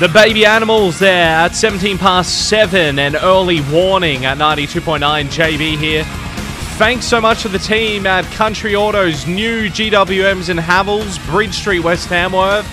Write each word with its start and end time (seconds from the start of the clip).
The 0.00 0.08
baby 0.08 0.46
animals 0.46 1.00
there 1.00 1.26
at 1.26 1.56
17 1.56 1.98
past 1.98 2.48
7 2.48 3.00
and 3.00 3.16
early 3.16 3.62
warning 3.62 4.26
at 4.26 4.38
92.9 4.38 5.00
JB 5.00 5.76
here. 5.76 6.04
Thanks 6.78 7.04
so 7.04 7.20
much 7.20 7.42
to 7.42 7.48
the 7.48 7.58
team 7.58 8.06
at 8.06 8.24
Country 8.26 8.76
Autos, 8.76 9.26
new 9.26 9.68
GWMs 9.68 10.50
in 10.50 10.56
Havals, 10.56 11.18
Bridge 11.28 11.52
Street, 11.52 11.80
West 11.80 12.08
Tamworth. 12.08 12.64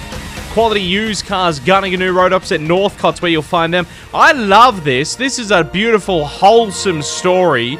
Quality 0.52 0.84
used 0.84 1.26
cars, 1.26 1.60
Goonoo 1.60 1.98
Goonoo 1.98 2.14
Road 2.14 2.32
opposite 2.32 2.62
Northcott's 2.62 3.24
where 3.24 3.32
you'll 3.32 3.42
find 3.42 3.74
them. 3.74 3.88
I 4.14 4.32
love 4.32 4.84
this. 4.84 5.16
This 5.16 5.40
is 5.40 5.50
a 5.50 5.64
beautiful, 5.64 6.26
wholesome 6.26 7.02
story. 7.02 7.80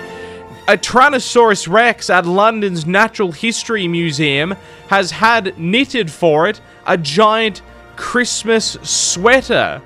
A 0.68 0.76
Tyrannosaurus 0.76 1.72
Rex 1.72 2.10
at 2.10 2.26
London's 2.26 2.88
Natural 2.88 3.32
History 3.32 3.88
Museum 3.88 4.56
has 4.88 5.12
had 5.12 5.56
knitted 5.60 6.10
for 6.10 6.48
it 6.48 6.60
a 6.88 6.98
giant 6.98 7.62
Christmas 7.98 8.78
sweater. 8.82 9.82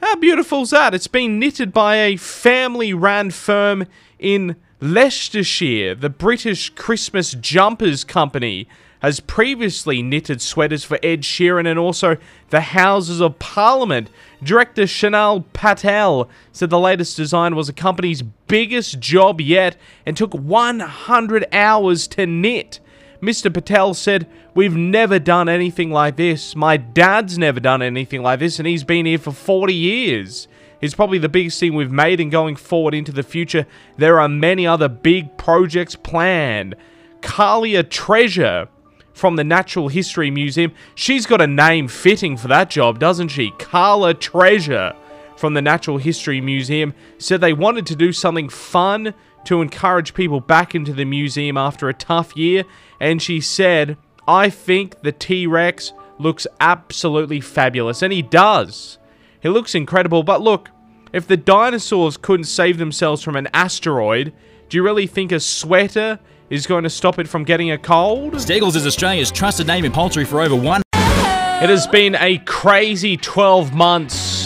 How 0.00 0.16
beautiful 0.16 0.62
is 0.62 0.70
that? 0.70 0.94
It's 0.94 1.06
been 1.06 1.38
knitted 1.38 1.72
by 1.72 1.96
a 1.96 2.16
family 2.16 2.92
ran 2.92 3.30
firm 3.30 3.86
in 4.18 4.56
Leicestershire. 4.80 5.94
The 5.94 6.10
British 6.10 6.70
Christmas 6.70 7.32
Jumpers 7.32 8.04
Company 8.04 8.66
has 9.00 9.20
previously 9.20 10.02
knitted 10.02 10.40
sweaters 10.40 10.84
for 10.84 10.98
Ed 11.02 11.22
Sheeran 11.22 11.68
and 11.68 11.78
also 11.78 12.16
the 12.50 12.60
Houses 12.60 13.20
of 13.20 13.38
Parliament. 13.38 14.10
Director 14.42 14.86
Chanel 14.86 15.40
Patel 15.52 16.28
said 16.52 16.70
the 16.70 16.78
latest 16.78 17.16
design 17.16 17.56
was 17.56 17.66
the 17.66 17.72
company's 17.72 18.22
biggest 18.22 19.00
job 19.00 19.40
yet 19.40 19.76
and 20.06 20.16
took 20.16 20.34
100 20.34 21.46
hours 21.52 22.06
to 22.08 22.26
knit. 22.26 22.80
Mr. 23.22 23.54
Patel 23.54 23.94
said, 23.94 24.26
We've 24.52 24.76
never 24.76 25.20
done 25.20 25.48
anything 25.48 25.90
like 25.90 26.16
this. 26.16 26.56
My 26.56 26.76
dad's 26.76 27.38
never 27.38 27.60
done 27.60 27.80
anything 27.80 28.20
like 28.20 28.40
this, 28.40 28.58
and 28.58 28.66
he's 28.66 28.82
been 28.82 29.06
here 29.06 29.18
for 29.18 29.30
40 29.30 29.72
years. 29.72 30.48
It's 30.80 30.94
probably 30.94 31.18
the 31.18 31.28
biggest 31.28 31.60
thing 31.60 31.74
we've 31.74 31.92
made, 31.92 32.18
and 32.18 32.32
going 32.32 32.56
forward 32.56 32.94
into 32.94 33.12
the 33.12 33.22
future, 33.22 33.66
there 33.96 34.18
are 34.18 34.28
many 34.28 34.66
other 34.66 34.88
big 34.88 35.38
projects 35.38 35.94
planned. 35.94 36.74
Kalia 37.20 37.88
Treasure 37.88 38.68
from 39.14 39.36
the 39.36 39.44
Natural 39.44 39.86
History 39.86 40.30
Museum. 40.30 40.72
She's 40.96 41.24
got 41.24 41.40
a 41.40 41.46
name 41.46 41.86
fitting 41.86 42.36
for 42.36 42.48
that 42.48 42.70
job, 42.70 42.98
doesn't 42.98 43.28
she? 43.28 43.52
Carla 43.52 44.14
Treasure 44.14 44.96
from 45.36 45.54
the 45.54 45.62
Natural 45.62 45.98
History 45.98 46.40
Museum 46.40 46.92
said 47.18 47.40
they 47.40 47.52
wanted 47.52 47.86
to 47.86 47.96
do 47.96 48.12
something 48.12 48.48
fun 48.48 49.14
to 49.44 49.62
encourage 49.62 50.14
people 50.14 50.40
back 50.40 50.74
into 50.74 50.92
the 50.92 51.04
museum 51.04 51.56
after 51.56 51.88
a 51.88 51.94
tough 51.94 52.36
year, 52.36 52.64
and 53.00 53.20
she 53.20 53.40
said, 53.40 53.96
I 54.26 54.50
think 54.50 55.02
the 55.02 55.12
T 55.12 55.46
Rex 55.46 55.92
looks 56.18 56.46
absolutely 56.60 57.40
fabulous, 57.40 58.02
and 58.02 58.12
he 58.12 58.22
does. 58.22 58.98
He 59.40 59.48
looks 59.48 59.74
incredible, 59.74 60.22
but 60.22 60.40
look, 60.40 60.70
if 61.12 61.26
the 61.26 61.36
dinosaurs 61.36 62.16
couldn't 62.16 62.44
save 62.44 62.78
themselves 62.78 63.22
from 63.22 63.36
an 63.36 63.48
asteroid, 63.52 64.32
do 64.68 64.76
you 64.76 64.82
really 64.82 65.06
think 65.06 65.32
a 65.32 65.40
sweater 65.40 66.18
is 66.48 66.66
going 66.66 66.84
to 66.84 66.90
stop 66.90 67.18
it 67.18 67.28
from 67.28 67.44
getting 67.44 67.70
a 67.70 67.78
cold? 67.78 68.40
Steggles 68.40 68.76
is 68.76 68.86
Australia's 68.86 69.30
trusted 69.30 69.66
name 69.66 69.84
in 69.84 69.92
poultry 69.92 70.24
for 70.24 70.40
over 70.40 70.56
one. 70.56 70.82
It 70.94 71.70
has 71.70 71.86
been 71.86 72.14
a 72.16 72.38
crazy 72.38 73.16
12 73.16 73.74
months 73.74 74.41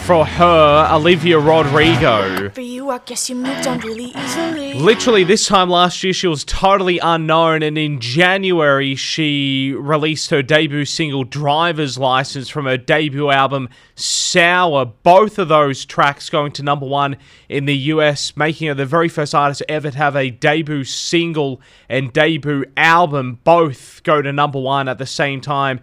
for 0.00 0.24
her, 0.24 0.88
Olivia 0.90 1.38
Rodrigo. 1.38 2.50
For 2.50 2.60
you, 2.60 2.90
I 2.90 2.98
guess 2.98 3.28
you 3.28 3.36
moved 3.36 3.66
on 3.66 3.78
really 3.80 4.12
easily. 4.16 4.74
Literally, 4.74 5.24
this 5.24 5.46
time 5.46 5.70
last 5.70 6.02
year, 6.02 6.12
she 6.12 6.26
was 6.26 6.44
totally 6.44 6.98
unknown, 6.98 7.62
and 7.62 7.78
in 7.78 8.00
January, 8.00 8.94
she 8.94 9.74
released 9.76 10.30
her 10.30 10.42
debut 10.42 10.84
single, 10.84 11.24
Driver's 11.24 11.98
License, 11.98 12.48
from 12.48 12.66
her 12.66 12.76
debut 12.76 13.30
album, 13.30 13.68
Sour. 13.94 14.86
Both 14.86 15.38
of 15.38 15.48
those 15.48 15.84
tracks 15.84 16.30
going 16.30 16.52
to 16.52 16.62
number 16.62 16.86
one 16.86 17.16
in 17.48 17.66
the 17.66 17.76
US, 17.76 18.36
making 18.36 18.68
her 18.68 18.74
the 18.74 18.86
very 18.86 19.08
first 19.08 19.34
artist 19.34 19.62
ever 19.68 19.90
to 19.90 19.96
have 19.98 20.16
a 20.16 20.30
debut 20.30 20.84
single 20.84 21.60
and 21.88 22.12
debut 22.12 22.64
album 22.76 23.38
both 23.44 24.02
go 24.02 24.22
to 24.22 24.32
number 24.32 24.60
one 24.60 24.88
at 24.88 24.98
the 24.98 25.06
same 25.06 25.40
time. 25.40 25.80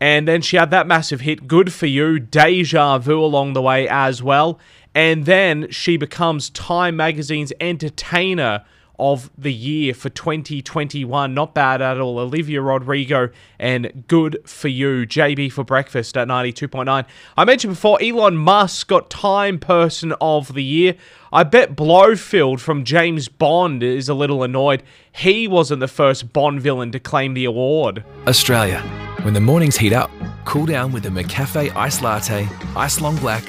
And 0.00 0.28
then 0.28 0.42
she 0.42 0.56
had 0.56 0.70
that 0.70 0.86
massive 0.86 1.22
hit, 1.22 1.48
Good 1.48 1.72
For 1.72 1.86
You, 1.86 2.18
Deja 2.18 2.98
Vu 2.98 3.20
along 3.20 3.52
the 3.52 3.62
way 3.62 3.88
as 3.88 4.22
well. 4.22 4.58
And 4.94 5.26
then 5.26 5.70
she 5.70 5.96
becomes 5.96 6.50
Time 6.50 6.96
Magazine's 6.96 7.52
Entertainer 7.60 8.64
of 8.98 9.30
the 9.36 9.52
Year 9.52 9.94
for 9.94 10.08
2021. 10.08 11.34
Not 11.34 11.54
bad 11.54 11.80
at 11.80 11.98
all. 11.98 12.18
Olivia 12.18 12.60
Rodrigo 12.60 13.30
and 13.58 14.04
Good 14.08 14.38
For 14.44 14.68
You. 14.68 15.06
JB 15.06 15.52
for 15.52 15.64
breakfast 15.64 16.16
at 16.16 16.28
92.9. 16.28 17.04
I 17.36 17.44
mentioned 17.44 17.74
before, 17.74 18.00
Elon 18.02 18.36
Musk 18.36 18.88
got 18.88 19.10
Time 19.10 19.58
Person 19.58 20.12
of 20.20 20.54
the 20.54 20.64
Year. 20.64 20.94
I 21.32 21.44
bet 21.44 21.76
Blofeld 21.76 22.60
from 22.60 22.84
James 22.84 23.28
Bond 23.28 23.82
is 23.82 24.08
a 24.08 24.14
little 24.14 24.42
annoyed. 24.42 24.82
He 25.12 25.46
wasn't 25.46 25.80
the 25.80 25.88
first 25.88 26.32
Bond 26.32 26.60
villain 26.60 26.92
to 26.92 27.00
claim 27.00 27.34
the 27.34 27.44
award. 27.44 28.04
Australia. 28.26 28.80
When 29.22 29.34
the 29.34 29.40
mornings 29.40 29.76
heat 29.76 29.92
up, 29.92 30.10
cool 30.44 30.64
down 30.64 30.92
with 30.92 31.04
a 31.06 31.10
McCafe 31.10 31.74
iced 31.76 32.02
latte, 32.02 32.48
ice 32.76 33.00
long 33.00 33.16
black. 33.16 33.44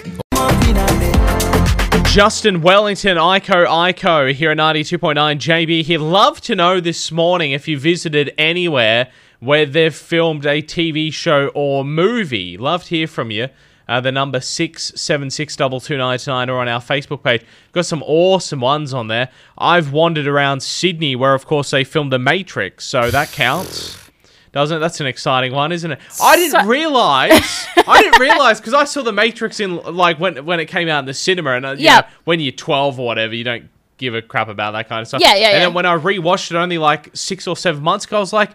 Justin 2.11 2.61
Wellington, 2.63 3.17
Iko 3.17 3.67
Iko 3.67 4.33
here 4.33 4.49
at 4.49 4.57
92.9 4.57 5.37
JB 5.37 5.83
here. 5.83 5.99
Love 5.99 6.41
to 6.41 6.55
know 6.55 6.79
this 6.79 7.11
morning 7.11 7.51
if 7.51 7.67
you 7.67 7.77
visited 7.77 8.33
anywhere 8.35 9.11
where 9.39 9.67
they've 9.67 9.93
filmed 9.93 10.47
a 10.47 10.63
TV 10.63 11.13
show 11.13 11.51
or 11.53 11.85
movie. 11.85 12.57
Love 12.57 12.83
to 12.85 12.95
hear 12.95 13.05
from 13.05 13.29
you. 13.29 13.49
Uh, 13.87 14.01
the 14.01 14.11
number 14.11 14.39
6762299 14.39 16.49
or 16.49 16.57
on 16.57 16.67
our 16.67 16.81
Facebook 16.81 17.23
page. 17.23 17.45
Got 17.73 17.85
some 17.85 18.01
awesome 18.01 18.61
ones 18.61 18.91
on 18.91 19.07
there. 19.07 19.29
I've 19.55 19.93
wandered 19.93 20.25
around 20.25 20.63
Sydney 20.63 21.15
where, 21.15 21.35
of 21.35 21.45
course, 21.45 21.69
they 21.69 21.83
filmed 21.83 22.11
The 22.11 22.17
Matrix, 22.17 22.85
so 22.85 23.11
that 23.11 23.31
counts 23.31 24.08
doesn't 24.51 24.77
it? 24.77 24.79
That's 24.79 24.99
an 24.99 25.07
exciting 25.07 25.51
one, 25.53 25.71
isn't 25.71 25.91
it? 25.91 25.99
I 26.21 26.35
didn't 26.35 26.61
So- 26.61 26.67
realize. 26.67 27.67
I 27.87 28.01
didn't 28.01 28.19
realize 28.27 28.59
because 28.59 28.73
I 28.73 28.83
saw 28.85 29.01
the 29.03 29.11
Matrix 29.13 29.59
in 29.59 29.77
like 29.77 30.19
when 30.19 30.45
when 30.45 30.59
it 30.59 30.65
came 30.65 30.89
out 30.89 30.99
in 30.99 31.05
the 31.05 31.13
cinema, 31.13 31.51
and 31.51 31.65
uh, 31.65 31.71
you 31.71 31.85
Yeah. 31.85 31.99
know, 32.01 32.07
when 32.25 32.39
you're 32.39 32.51
12 32.51 32.99
or 32.99 33.05
whatever, 33.05 33.35
you 33.35 33.43
don't 33.43 33.69
give 33.97 34.15
a 34.15 34.21
crap 34.21 34.47
about 34.47 34.71
that 34.71 34.87
kind 34.87 35.01
of 35.01 35.07
stuff. 35.07 35.21
Yeah, 35.21 35.35
yeah, 35.35 35.47
And 35.47 35.53
yeah. 35.53 35.59
then 35.59 35.73
when 35.73 35.85
I 35.85 35.97
rewatched 35.97 36.51
it 36.51 36.55
only 36.57 36.77
like 36.77 37.09
six 37.13 37.47
or 37.47 37.55
seven 37.57 37.83
months 37.83 38.05
ago, 38.05 38.17
I 38.17 38.19
was 38.21 38.33
like. 38.33 38.51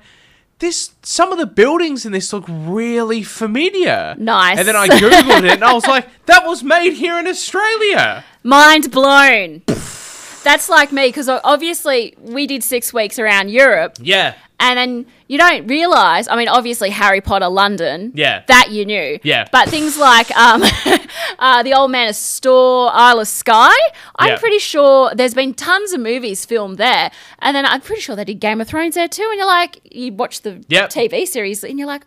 This 0.60 0.92
some 1.02 1.32
of 1.32 1.38
the 1.38 1.46
buildings 1.46 2.06
in 2.06 2.12
this 2.12 2.32
look 2.32 2.44
really 2.48 3.24
familiar. 3.24 4.14
Nice. 4.16 4.56
And 4.56 4.68
then 4.68 4.76
I 4.76 4.86
googled 4.86 5.42
it 5.42 5.50
and 5.54 5.64
I 5.64 5.72
was 5.72 5.84
like, 5.84 6.06
that 6.26 6.46
was 6.46 6.62
made 6.62 6.92
here 6.92 7.18
in 7.18 7.26
Australia. 7.26 8.24
Mind 8.44 8.92
blown. 8.92 9.62
That's 9.66 10.68
like 10.68 10.92
me 10.92 11.08
because 11.08 11.28
obviously 11.28 12.14
we 12.20 12.46
did 12.46 12.62
six 12.62 12.94
weeks 12.94 13.18
around 13.18 13.50
Europe, 13.50 13.96
Yeah. 14.00 14.34
And 14.60 14.78
then 14.78 15.06
you 15.26 15.36
don't 15.36 15.66
realize. 15.66 16.28
I 16.28 16.36
mean, 16.36 16.48
obviously 16.48 16.90
Harry 16.90 17.20
Potter 17.20 17.48
London. 17.48 18.12
Yeah. 18.14 18.44
That 18.46 18.70
you 18.70 18.86
knew. 18.86 19.18
Yeah. 19.22 19.46
But 19.50 19.68
things 19.68 19.98
like 19.98 20.30
um, 20.36 20.62
uh, 21.38 21.62
the 21.64 21.74
Old 21.74 21.90
Man 21.90 22.08
of 22.08 22.14
Storr, 22.16 22.90
Isle 22.94 23.20
of 23.20 23.28
Skye. 23.28 23.72
I'm 24.16 24.30
Yeah. 24.30 24.38
pretty 24.38 24.60
sure 24.60 25.12
there's 25.14 25.34
been 25.34 25.54
tons 25.54 25.92
of 25.92 26.00
movies 26.00 26.44
filmed 26.44 26.78
there, 26.78 27.10
and 27.40 27.54
then 27.56 27.66
I'm 27.66 27.80
pretty 27.80 28.00
sure 28.00 28.14
they 28.16 28.24
did 28.24 28.40
Game 28.40 28.60
of 28.60 28.68
Thrones 28.68 28.94
there 28.94 29.08
too. 29.08 29.26
And 29.28 29.36
you're 29.38 29.46
like, 29.46 29.80
you 29.92 30.12
watch 30.12 30.42
the 30.42 30.64
Yep. 30.68 30.90
TV 30.90 31.26
series, 31.26 31.64
and 31.64 31.78
you're 31.78 31.88
like. 31.88 32.06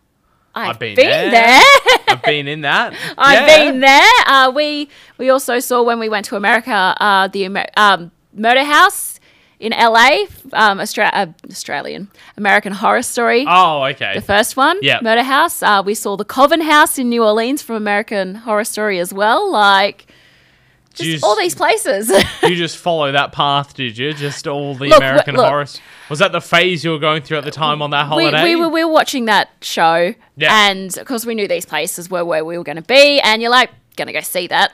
I've, 0.55 0.69
I've 0.69 0.79
been 0.79 0.95
been, 0.95 1.05
there. 1.29 1.29
there. 1.31 1.61
I've 2.07 2.23
been 2.23 2.47
in 2.47 2.61
that. 2.61 2.93
I've 3.19 3.47
Yeah. 3.47 3.63
been 3.65 3.79
there. 3.81 4.11
Uh, 4.25 4.51
we 4.55 4.89
we 5.19 5.29
also 5.29 5.59
saw 5.59 5.83
when 5.83 5.99
we 5.99 6.09
went 6.09 6.25
to 6.27 6.35
America 6.35 6.95
uh, 6.99 7.27
the 7.27 7.43
Amer- 7.43 7.69
um, 7.77 8.09
Murder 8.33 8.63
House 8.63 9.16
in 9.59 9.71
LA, 9.71 10.25
um, 10.53 10.79
Austra- 10.79 11.09
uh, 11.13 11.27
Australian 11.49 12.09
American 12.37 12.73
Horror 12.73 13.01
Story. 13.01 13.45
Oh, 13.47 13.83
okay. 13.85 14.13
The 14.15 14.21
first 14.21 14.55
one, 14.55 14.77
yeah. 14.81 14.99
Murder 15.01 15.23
House. 15.23 15.63
Uh, 15.63 15.81
we 15.85 15.95
saw 15.95 16.15
the 16.15 16.25
Coven 16.25 16.61
House 16.61 16.97
in 16.99 17.09
New 17.09 17.23
Orleans 17.23 17.61
from 17.61 17.75
American 17.75 18.35
Horror 18.35 18.63
Story 18.65 18.99
as 18.99 19.13
well. 19.13 19.51
Like 19.51 20.05
just 20.93 21.09
Jeez. 21.09 21.23
all 21.23 21.35
these 21.35 21.53
places. 21.55 22.09
you 22.43 22.55
just 22.55 22.77
follow 22.77 23.11
that 23.11 23.31
path, 23.31 23.73
did 23.75 23.97
you? 23.97 24.13
Just 24.13 24.47
all 24.47 24.73
the 24.75 24.87
Look, 24.89 24.97
American 24.97 25.35
look. 25.35 25.45
horrors. 25.45 25.79
Was 26.09 26.19
that 26.19 26.31
the 26.31 26.41
phase 26.41 26.83
you 26.83 26.91
were 26.91 26.99
going 26.99 27.21
through 27.21 27.37
at 27.37 27.43
the 27.43 27.51
time 27.51 27.81
on 27.81 27.91
that 27.91 28.03
we, 28.15 28.25
holiday? 28.25 28.43
we, 28.43 28.55
were, 28.55 28.69
we 28.69 28.83
were 28.83 28.91
watching 28.91 29.25
that 29.25 29.49
show, 29.61 30.13
Yeah. 30.37 30.69
and 30.69 30.97
of 30.97 31.05
course 31.05 31.23
we 31.25 31.35
knew 31.35 31.47
these 31.47 31.65
places 31.65 32.09
were 32.09 32.25
where 32.25 32.43
we 32.43 32.57
were 32.57 32.63
going 32.63 32.77
to 32.77 32.81
be, 32.81 33.19
and 33.21 33.41
you're 33.41 33.51
like, 33.51 33.69
gonna 33.95 34.13
go 34.13 34.21
see 34.21 34.47
that. 34.47 34.73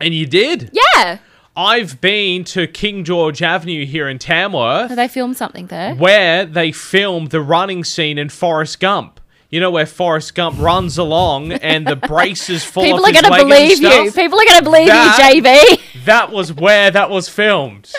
and 0.00 0.14
you 0.14 0.24
did. 0.26 0.70
Yeah. 0.72 1.18
I've 1.54 2.00
been 2.00 2.44
to 2.44 2.66
King 2.66 3.04
George 3.04 3.42
Avenue 3.42 3.84
here 3.84 4.08
in 4.08 4.18
Tamworth, 4.18 4.88
So 4.88 4.96
they 4.96 5.08
filmed 5.08 5.36
something 5.36 5.66
there. 5.66 5.94
where 5.94 6.46
they 6.46 6.72
filmed 6.72 7.30
the 7.30 7.42
running 7.42 7.84
scene 7.84 8.16
in 8.18 8.30
Forrest 8.30 8.80
Gump. 8.80 9.20
You 9.50 9.60
know 9.60 9.70
where 9.70 9.84
Forrest 9.84 10.34
Gump 10.34 10.58
runs 10.58 10.96
along 10.96 11.52
and 11.52 11.86
the 11.86 11.96
braces 11.96 12.64
fall 12.64 12.82
People 12.84 13.00
off 13.00 13.10
are 13.10 13.12
his 13.12 13.20
going 13.20 13.24
to 13.24 13.46
leg 13.46 13.70
and 13.72 13.80
believe 13.82 14.04
you. 14.06 14.12
People 14.12 14.40
are 14.40 14.44
going 14.46 14.58
to 14.58 14.64
believe 14.64 14.86
That- 14.86 15.34
you, 15.34 15.42
JB. 15.42 16.04
That 16.06 16.32
was 16.32 16.54
where 16.54 16.90
that 16.90 17.10
was 17.10 17.28
filmed. 17.28 17.92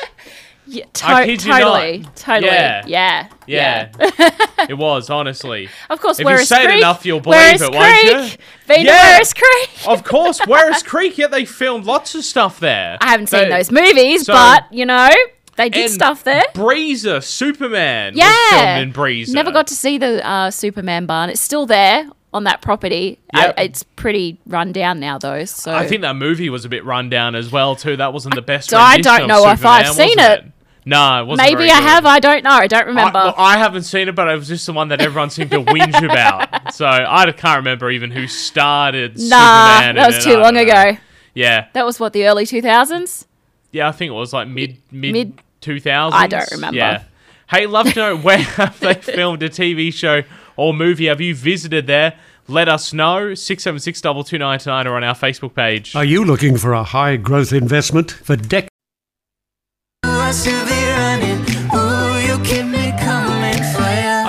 Yeah, 0.74 0.86
to- 0.94 1.31
you 1.31 1.38
totally, 1.38 2.00
not. 2.00 2.16
totally. 2.16 2.48
Yeah. 2.48 2.84
Yeah, 2.88 3.28
Yeah, 3.46 3.92
it 4.70 4.78
was 4.78 5.10
honestly. 5.10 5.70
Of 5.90 6.00
course, 6.02 6.20
If 6.20 6.28
you 6.28 6.38
say 6.40 6.64
it 6.64 6.78
enough, 6.80 7.06
you'll 7.06 7.20
believe 7.20 7.62
it, 7.62 7.72
won't 7.74 8.00
Creek. 8.00 8.31
you? 8.31 8.38
Been 8.68 8.86
Yeah. 8.86 9.22
Creek. 9.24 9.88
Of 9.88 10.04
course, 10.04 10.40
Werris 10.42 10.84
Creek. 10.86 11.18
Yeah, 11.18 11.28
they 11.28 11.46
filmed 11.46 11.86
lots 11.86 12.16
of 12.16 12.24
stuff 12.24 12.60
there. 12.60 12.98
I 13.02 13.10
haven't 13.12 13.28
seen 13.28 13.44
They- 13.50 13.50
those 13.58 13.72
movies, 13.72 14.25
so- 14.25 14.34
but 14.34 14.66
you 14.72 14.86
know 14.86 15.10
they 15.58 15.70
did 15.70 15.92
stuff 15.92 16.24
there. 16.24 16.44
Breeza, 16.56 17.22
Superman. 17.24 18.14
Yeah, 18.16 18.25
was 18.25 18.50
filmed 18.62 18.81
in 18.81 18.94
Breeza. 18.94 19.34
Never 19.34 19.52
got 19.52 19.68
to 19.68 19.75
see 19.75 19.98
the 20.00 20.25
uh, 20.28 20.50
Superman 20.50 21.06
barn. 21.06 21.30
It's 21.30 21.42
still 21.42 21.66
there 21.68 22.08
on 22.34 22.46
that 22.46 22.64
property. 22.64 23.20
Yep. 23.36 23.54
I, 23.58 23.62
it's 23.62 23.84
pretty 23.84 24.40
run 24.48 24.72
down 24.72 25.00
now, 25.00 25.20
though. 25.20 25.46
So 25.46 25.72
I 25.72 25.86
think 25.86 26.02
that 26.02 26.16
movie 26.16 26.50
was 26.50 26.66
a 26.66 26.70
bit 26.70 26.84
run 26.84 27.08
down 27.10 27.36
as 27.36 27.52
well 27.52 27.75
too. 27.75 27.96
That 27.98 28.12
wasn't 28.14 28.34
the 28.34 28.42
best. 28.42 28.74
I 28.74 28.98
don't 28.98 29.28
know 29.28 29.48
if 29.52 29.64
I've 29.64 29.90
seen 29.94 30.16
wasn't 30.18 30.46
it. 30.48 30.52
No, 30.85 31.21
it 31.21 31.25
wasn't. 31.27 31.47
maybe 31.47 31.57
very 31.59 31.71
I 31.71 31.80
good. 31.80 31.83
have. 31.89 32.06
I 32.06 32.19
don't 32.19 32.44
know. 32.44 32.50
I 32.51 32.68
don't 32.68 32.88
remember. 32.88 33.18
I, 33.19 33.24
well, 33.25 33.35
I 33.38 33.57
haven't 33.57 33.83
seen 33.83 34.09
it, 34.09 34.15
but 34.15 34.27
it 34.27 34.35
was 34.35 34.47
just 34.50 34.65
the 34.65 34.74
one 34.74 34.89
that 34.89 35.00
everyone 35.01 35.30
seemed 35.30 35.51
to 35.51 35.59
whinge 35.63 36.03
about. 36.03 36.50
So 36.74 36.85
I 36.85 37.31
can't 37.31 37.57
remember 37.57 37.89
even 37.91 38.09
who 38.12 38.25
started. 38.27 39.18
nah, 39.18 39.75
Superman 39.77 39.95
that 39.95 40.07
was 40.07 40.24
too 40.24 40.31
I 40.33 40.41
long 40.41 40.57
ago. 40.57 40.97
Yeah, 41.35 41.68
That 41.74 41.85
was 41.85 42.00
what 42.00 42.13
the 42.13 42.25
early 42.27 42.45
two 42.45 42.62
thousands. 42.62 43.25
yeah, 43.71 43.88
I 43.88 43.91
think 43.91 44.09
it 44.09 44.13
was 44.13 44.33
like 44.33 44.47
mid 44.47 44.77
mid 44.91 45.12
Mid- 45.13 45.41
two 45.62 45.80
thousands. 45.80 46.21
I 46.21 46.27
don't 46.27 46.51
remember. 46.51 46.77
Yeah. 46.77 47.03
Hey, 47.50 47.65
love 47.68 47.91
to 47.94 48.00
know 48.00 48.18
where 48.27 48.38
have 48.39 48.79
they 48.79 48.94
filmed 48.95 49.44
a 49.44 49.50
TV 49.50 49.94
show 49.94 50.24
or 50.56 50.74
movie? 50.74 51.06
Have 51.07 51.21
you 51.21 51.36
visited 51.36 51.86
there? 51.88 52.13
Let 52.47 52.68
us 52.69 52.91
know. 52.94 53.33
Six 53.36 53.63
seven 53.63 53.79
six 53.79 54.01
double 54.01 54.24
two 54.24 54.38
nine 54.38 54.59
nine 54.65 54.88
or 54.88 54.95
on 54.95 55.03
our 55.03 55.15
Facebook 55.15 55.53
page. 55.56 55.95
Are 55.95 56.03
you 56.06 56.25
looking 56.25 56.57
for 56.57 56.74
a 56.74 56.83
high 56.83 57.15
growth 57.18 57.53
investment 57.53 58.12
for 58.12 58.36
decades? 58.36 58.69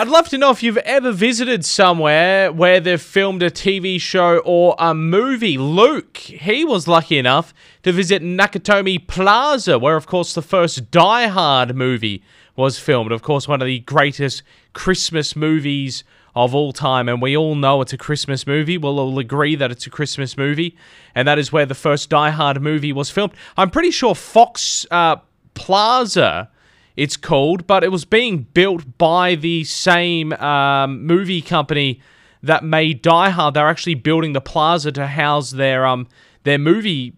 I'd 0.04 0.08
love 0.08 0.28
to 0.28 0.38
know 0.38 0.50
if 0.50 0.62
you've 0.62 0.76
ever 0.76 1.10
visited 1.12 1.64
somewhere 1.64 2.52
where 2.52 2.78
they've 2.78 3.00
filmed 3.00 3.42
a 3.42 3.50
TV 3.50 4.00
show 4.00 4.38
or 4.44 4.76
a 4.78 4.94
movie. 4.94 5.58
Luke, 5.58 6.18
he 6.18 6.64
was 6.64 6.86
lucky 6.86 7.18
enough 7.18 7.54
to 7.82 7.90
visit 7.90 8.22
Nakatomi 8.22 9.08
Plaza, 9.08 9.78
where, 9.78 9.96
of 9.96 10.06
course, 10.06 10.34
the 10.34 10.42
first 10.42 10.90
Die 10.90 11.26
Hard 11.26 11.74
movie 11.74 12.22
was 12.54 12.78
filmed. 12.78 13.10
Of 13.12 13.22
course, 13.22 13.48
one 13.48 13.62
of 13.62 13.66
the 13.66 13.80
greatest 13.80 14.42
Christmas 14.72 15.34
movies 15.34 16.04
of 16.36 16.54
all 16.54 16.72
time, 16.72 17.08
and 17.08 17.22
we 17.22 17.36
all 17.36 17.54
know 17.54 17.80
it's 17.80 17.92
a 17.92 17.98
Christmas 17.98 18.46
movie. 18.46 18.76
We'll 18.76 19.00
all 19.00 19.18
agree 19.18 19.56
that 19.56 19.70
it's 19.70 19.86
a 19.86 19.90
Christmas 19.90 20.36
movie, 20.36 20.76
and 21.14 21.26
that 21.26 21.38
is 21.38 21.50
where 21.50 21.66
the 21.66 21.74
first 21.74 22.10
Die 22.10 22.30
Hard 22.30 22.60
movie 22.60 22.92
was 22.92 23.10
filmed. 23.10 23.32
I'm 23.56 23.70
pretty 23.70 23.90
sure 23.90 24.14
Fox 24.14 24.86
uh, 24.90 25.16
Plaza 25.54 26.50
it's 26.96 27.16
called, 27.16 27.66
but 27.66 27.82
it 27.82 27.90
was 27.90 28.04
being 28.04 28.46
built 28.54 28.98
by 28.98 29.34
the 29.34 29.64
same 29.64 30.32
um, 30.34 31.04
movie 31.04 31.42
company 31.42 32.00
that 32.42 32.62
made 32.62 33.02
Die 33.02 33.30
Hard. 33.30 33.54
They're 33.54 33.68
actually 33.68 33.96
building 33.96 34.32
the 34.32 34.40
plaza 34.40 34.92
to 34.92 35.06
house 35.06 35.50
their 35.50 35.86
um 35.86 36.06
their 36.44 36.58
movie 36.58 37.14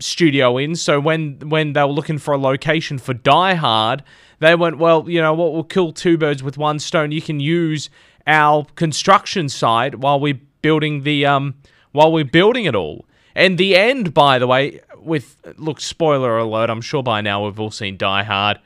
studio 0.00 0.56
in. 0.58 0.74
So 0.74 0.98
when 0.98 1.38
when 1.48 1.74
they 1.74 1.82
were 1.82 1.92
looking 1.92 2.18
for 2.18 2.34
a 2.34 2.38
location 2.38 2.98
for 2.98 3.14
Die 3.14 3.54
Hard, 3.54 4.02
they 4.40 4.54
went, 4.54 4.78
well, 4.78 5.08
you 5.08 5.20
know 5.20 5.34
what, 5.34 5.52
we'll 5.52 5.64
kill 5.64 5.92
two 5.92 6.16
birds 6.18 6.42
with 6.42 6.58
one 6.58 6.78
stone. 6.78 7.12
You 7.12 7.22
can 7.22 7.38
use 7.38 7.88
our 8.26 8.64
construction 8.74 9.48
site 9.48 9.96
while 9.96 10.18
we're 10.18 10.40
building 10.62 11.02
the 11.02 11.26
um 11.26 11.54
while 11.92 12.10
we're 12.10 12.24
building 12.24 12.64
it 12.64 12.74
all. 12.74 13.04
And 13.34 13.58
the 13.58 13.76
end, 13.76 14.12
by 14.12 14.40
the 14.40 14.46
way, 14.48 14.80
with 15.02 15.36
look, 15.56 15.80
spoiler 15.80 16.38
alert, 16.38 16.70
I'm 16.70 16.80
sure 16.80 17.02
by 17.02 17.20
now 17.20 17.44
we've 17.44 17.60
all 17.60 17.70
seen 17.70 17.96
Die 17.96 18.22
Hard 18.22 18.58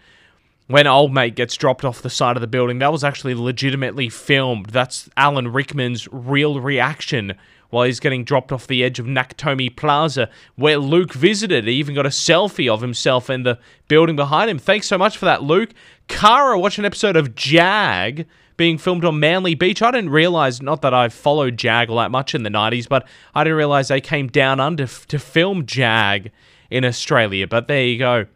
when 0.67 0.87
old 0.87 1.13
mate 1.13 1.35
gets 1.35 1.57
dropped 1.57 1.85
off 1.85 2.03
the 2.03 2.11
side 2.11 2.37
of 2.37 2.41
the 2.41 2.47
building, 2.47 2.79
that 2.79 2.93
was 2.93 3.05
actually 3.05 3.35
legitimately 3.35 4.09
filmed. 4.09 4.67
That's 4.67 5.11
Alan 5.17 5.49
Rickman's 5.49 6.09
real 6.11 6.61
reaction 6.61 7.35
while 7.71 7.85
he's 7.85 8.01
getting 8.01 8.25
dropped 8.25 8.53
off 8.53 8.67
the 8.67 8.85
edge 8.85 8.99
of 8.99 9.07
Nakatomi 9.07 9.75
Plaza, 9.75 10.31
where 10.55 10.79
Luke 10.79 11.13
visited. 11.13 11.67
He 11.67 11.75
even 11.75 11.95
got 11.95 12.07
a 12.07 12.11
selfie 12.11 12.73
of 12.73 12.81
himself 12.81 13.29
in 13.29 13.43
the 13.43 13.59
building 13.89 14.17
behind 14.17 14.49
him. 14.49 14.59
Thanks 14.59 14.87
so 14.87 14.97
much 14.97 15.19
for 15.19 15.25
that, 15.25 15.43
Luke. 15.43 15.71
Kara 16.07 16.59
watch 16.59 16.79
an 16.79 16.85
episode 16.85 17.17
of 17.17 17.35
Jag 17.35 18.27
being 18.57 18.79
filmed 18.79 19.05
on 19.05 19.19
Manly 19.19 19.55
Beach. 19.55 19.83
I 19.83 19.91
didn't 19.91 20.11
realize, 20.11 20.63
not 20.63 20.83
that 20.83 20.95
I've 20.95 21.13
followed 21.13 21.57
Jag 21.57 21.91
all 21.91 21.97
that 21.97 22.11
much 22.11 22.35
in 22.35 22.43
the 22.43 22.51
90s, 22.51 22.89
but 22.89 23.07
I 23.35 23.45
didn't 23.45 23.57
realize 23.57 23.89
they 23.89 24.01
came 24.01 24.29
down 24.29 24.61
under 24.61 24.85
f- 24.85 25.07
to 25.09 25.19
film 25.19 25.67
Jag 25.67 26.31
in 26.71 26.85
Australia. 26.85 27.47
But 27.47 27.69
there 27.69 27.85
you 27.85 27.99
go. 27.99 28.27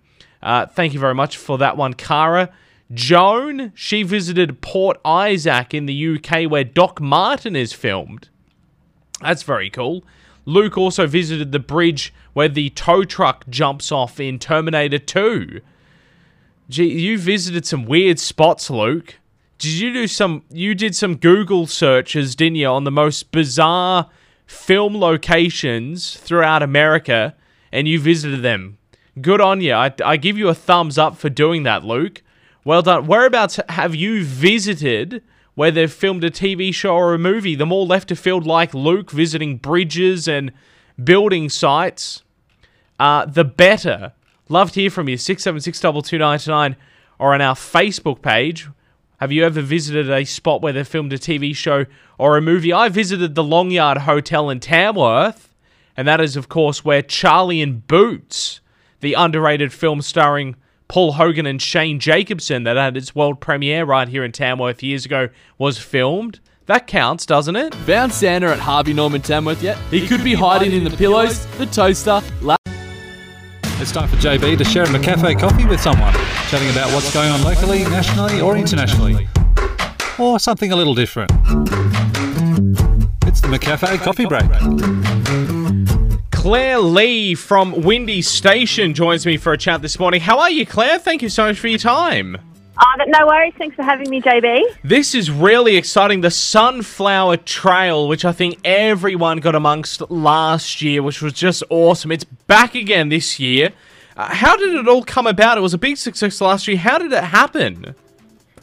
Uh, 0.42 0.66
thank 0.66 0.94
you 0.94 1.00
very 1.00 1.14
much 1.14 1.36
for 1.36 1.58
that 1.58 1.76
one, 1.76 1.94
Kara. 1.94 2.50
Joan, 2.92 3.72
she 3.74 4.02
visited 4.02 4.60
Port 4.60 4.98
Isaac 5.04 5.74
in 5.74 5.86
the 5.86 6.16
UK 6.16 6.50
where 6.50 6.64
Doc 6.64 7.00
Martin 7.00 7.54
is 7.54 7.72
filmed. 7.72 8.28
That's 9.20 9.42
very 9.42 9.68
cool. 9.68 10.04
Luke 10.46 10.78
also 10.78 11.06
visited 11.06 11.52
the 11.52 11.58
bridge 11.58 12.14
where 12.32 12.48
the 12.48 12.70
tow 12.70 13.04
truck 13.04 13.44
jumps 13.50 13.92
off 13.92 14.18
in 14.18 14.38
Terminator 14.38 14.98
2. 14.98 15.60
Gee, 16.70 16.84
you 16.84 17.18
visited 17.18 17.66
some 17.66 17.84
weird 17.84 18.18
spots, 18.18 18.70
Luke. 18.70 19.16
Did 19.58 19.72
you 19.72 19.92
do 19.92 20.06
some 20.06 20.44
you 20.50 20.74
did 20.74 20.94
some 20.94 21.16
Google 21.16 21.66
searches, 21.66 22.36
didn't 22.36 22.56
you, 22.56 22.68
on 22.68 22.84
the 22.84 22.90
most 22.90 23.32
bizarre 23.32 24.08
film 24.48 24.96
locations 24.96 26.16
throughout 26.16 26.62
America 26.62 27.34
and 27.70 27.86
you 27.86 28.00
visited 28.00 28.42
them. 28.42 28.78
Good 29.20 29.40
on 29.40 29.60
you. 29.60 29.74
I, 29.74 29.92
I 30.04 30.16
give 30.16 30.38
you 30.38 30.48
a 30.48 30.54
thumbs 30.54 30.96
up 30.96 31.16
for 31.16 31.28
doing 31.28 31.64
that, 31.64 31.84
Luke. 31.84 32.22
Well 32.64 32.82
done. 32.82 33.06
Whereabouts 33.06 33.60
have 33.68 33.94
you 33.94 34.24
visited 34.24 35.22
where 35.54 35.70
they've 35.70 35.92
filmed 35.92 36.24
a 36.24 36.30
TV 36.30 36.72
show 36.72 36.94
or 36.94 37.14
a 37.14 37.18
movie? 37.18 37.54
The 37.54 37.66
more 37.66 37.84
left 37.84 38.10
of 38.10 38.18
field 38.18 38.46
like 38.46 38.72
Luke 38.72 39.10
visiting 39.10 39.58
bridges 39.58 40.26
and 40.26 40.52
building 41.02 41.48
sites, 41.48 42.22
uh, 42.98 43.26
the 43.26 43.44
better. 43.44 44.12
Love 44.48 44.72
to 44.72 44.80
hear 44.80 44.90
from 44.90 45.08
you. 45.08 45.18
676 45.18 45.84
or 47.20 47.34
on 47.34 47.40
our 47.40 47.54
Facebook 47.54 48.22
page. 48.22 48.68
Have 49.18 49.32
you 49.32 49.44
ever 49.44 49.60
visited 49.62 50.08
a 50.08 50.24
spot 50.24 50.62
where 50.62 50.72
they 50.72 50.84
filmed 50.84 51.12
a 51.12 51.18
TV 51.18 51.54
show 51.54 51.86
or 52.18 52.36
a 52.36 52.40
movie? 52.40 52.72
I 52.72 52.88
visited 52.88 53.34
the 53.34 53.42
Longyard 53.42 53.98
Hotel 53.98 54.48
in 54.48 54.60
Tamworth, 54.60 55.52
and 55.96 56.06
that 56.06 56.20
is, 56.20 56.36
of 56.36 56.48
course, 56.48 56.84
where 56.84 57.02
Charlie 57.02 57.60
and 57.60 57.84
Boots, 57.84 58.60
the 59.00 59.14
underrated 59.14 59.72
film 59.72 60.02
starring 60.02 60.54
Paul 60.86 61.14
Hogan 61.14 61.46
and 61.46 61.60
Shane 61.60 61.98
Jacobson 61.98 62.62
that 62.62 62.76
had 62.76 62.96
its 62.96 63.12
world 63.12 63.40
premiere 63.40 63.84
right 63.84 64.06
here 64.06 64.22
in 64.22 64.30
Tamworth 64.30 64.84
years 64.84 65.04
ago, 65.04 65.30
was 65.58 65.78
filmed. 65.78 66.38
That 66.66 66.86
counts, 66.86 67.26
doesn't 67.26 67.56
it? 67.56 67.74
Found 67.74 68.12
Santa 68.12 68.52
at 68.52 68.60
Harvey 68.60 68.92
Norman 68.92 69.22
Tamworth 69.22 69.64
yet? 69.64 69.78
He, 69.90 70.06
could, 70.06 70.22
be 70.22 70.34
hiding 70.34 70.70
in 70.70 70.84
the 70.84 70.96
pillows, 70.96 71.44
the 71.56 71.66
toaster, 71.66 72.20
It's 73.80 73.92
time 73.92 74.08
for 74.08 74.16
JB 74.16 74.58
to 74.58 74.64
share 74.64 74.82
a 74.82 74.86
McCafe 74.88 75.38
coffee 75.38 75.64
with 75.64 75.80
someone, 75.80 76.12
chatting 76.48 76.68
about 76.70 76.92
what's 76.92 77.14
going 77.14 77.30
on 77.30 77.44
locally, 77.44 77.84
nationally, 77.84 78.40
or 78.40 78.56
internationally. 78.56 79.28
Or 80.18 80.40
something 80.40 80.72
a 80.72 80.76
little 80.76 80.96
different. 80.96 81.30
It's 83.24 83.40
the 83.40 83.46
McCafe 83.46 83.98
Coffee 83.98 84.26
Break. 84.26 84.50
Clare 86.32 86.80
Lee 86.80 87.36
from 87.36 87.82
Windy 87.82 88.20
Station 88.20 88.94
joins 88.94 89.24
me 89.24 89.36
for 89.36 89.52
a 89.52 89.58
chat 89.58 89.80
this 89.80 89.96
morning. 90.00 90.22
How 90.22 90.40
are 90.40 90.50
you, 90.50 90.66
Clare? 90.66 90.98
Thank 90.98 91.22
you 91.22 91.28
so 91.28 91.44
much 91.46 91.60
for 91.60 91.68
your 91.68 91.78
time. 91.78 92.36
Uh, 92.78 93.04
no 93.08 93.26
worries. 93.26 93.54
Thanks 93.58 93.74
for 93.74 93.82
having 93.82 94.08
me, 94.08 94.20
JB. 94.20 94.60
This 94.84 95.12
is 95.12 95.32
really 95.32 95.76
exciting. 95.76 96.20
The 96.20 96.30
Sunflower 96.30 97.38
Trail, 97.38 98.06
which 98.06 98.24
I 98.24 98.30
think 98.30 98.58
everyone 98.64 99.38
got 99.38 99.56
amongst 99.56 100.08
last 100.10 100.80
year, 100.80 101.02
which 101.02 101.20
was 101.20 101.32
just 101.32 101.64
awesome. 101.70 102.12
It's 102.12 102.22
back 102.22 102.76
again 102.76 103.08
this 103.08 103.40
year. 103.40 103.72
Uh, 104.16 104.28
how 104.32 104.56
did 104.56 104.74
it 104.74 104.86
all 104.86 105.02
come 105.02 105.26
about? 105.26 105.58
It 105.58 105.60
was 105.60 105.74
a 105.74 105.78
big 105.78 105.96
success 105.96 106.40
last 106.40 106.68
year. 106.68 106.76
How 106.76 106.98
did 106.98 107.12
it 107.12 107.24
happen? 107.24 107.96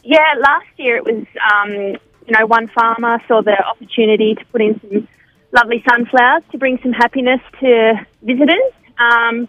Yeah, 0.02 0.34
last 0.40 0.66
year 0.78 0.96
it 0.96 1.04
was, 1.04 1.26
um, 1.52 1.70
you 1.72 2.38
know, 2.38 2.46
one 2.46 2.68
farmer 2.68 3.20
saw 3.28 3.42
the 3.42 3.62
opportunity 3.66 4.34
to 4.34 4.44
put 4.46 4.62
in 4.62 4.80
some 4.80 5.08
lovely 5.52 5.84
sunflowers 5.86 6.42
to 6.52 6.58
bring 6.58 6.78
some 6.82 6.92
happiness 6.92 7.40
to 7.60 8.06
visitors. 8.22 8.72
Um, 8.98 9.46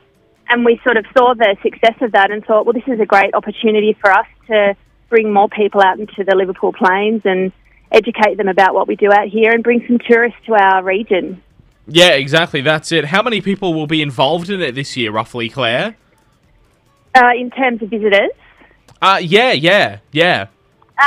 and 0.49 0.65
we 0.65 0.79
sort 0.83 0.97
of 0.97 1.05
saw 1.15 1.33
the 1.33 1.55
success 1.61 1.95
of 2.01 2.11
that 2.13 2.31
and 2.31 2.43
thought, 2.43 2.65
well, 2.65 2.73
this 2.73 2.87
is 2.87 2.99
a 2.99 3.05
great 3.05 3.33
opportunity 3.33 3.95
for 4.01 4.11
us 4.11 4.25
to 4.47 4.75
bring 5.09 5.33
more 5.33 5.49
people 5.49 5.81
out 5.81 5.99
into 5.99 6.23
the 6.23 6.35
Liverpool 6.35 6.73
Plains 6.73 7.21
and 7.25 7.51
educate 7.91 8.37
them 8.37 8.47
about 8.47 8.73
what 8.73 8.87
we 8.87 8.95
do 8.95 9.11
out 9.11 9.27
here 9.27 9.51
and 9.51 9.63
bring 9.63 9.83
some 9.87 9.99
tourists 9.99 10.39
to 10.45 10.53
our 10.53 10.83
region. 10.83 11.41
Yeah, 11.87 12.09
exactly. 12.09 12.61
That's 12.61 12.91
it. 12.91 13.05
How 13.05 13.23
many 13.23 13.39
people 13.39 13.73
will 13.73 13.87
be 13.87 14.01
involved 14.01 14.49
in 14.49 14.61
it 14.61 14.75
this 14.75 14.97
year, 14.97 15.11
roughly, 15.11 15.47
Clare? 15.49 15.95
Uh, 17.15 17.31
in 17.37 17.49
terms 17.49 17.81
of 17.81 17.89
visitors, 17.89 18.31
Uh, 19.01 19.19
yeah, 19.21 19.51
yeah, 19.51 19.99
yeah. 20.11 20.47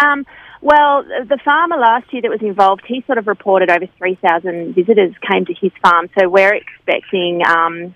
Um, 0.03 0.25
well, 0.63 1.03
the 1.03 1.39
farmer 1.45 1.77
last 1.77 2.13
year 2.13 2.23
that 2.23 2.31
was 2.31 2.43
involved, 2.43 2.83
he 2.87 3.03
sort 3.07 3.19
of 3.19 3.27
reported 3.27 3.71
over 3.71 3.87
3,000 3.99 4.75
visitors 4.75 5.15
came 5.31 5.45
to 5.47 5.55
his 5.55 5.73
farm. 5.83 6.09
So 6.19 6.29
we're 6.29 6.55
expecting 6.55 7.43
um, 7.47 7.95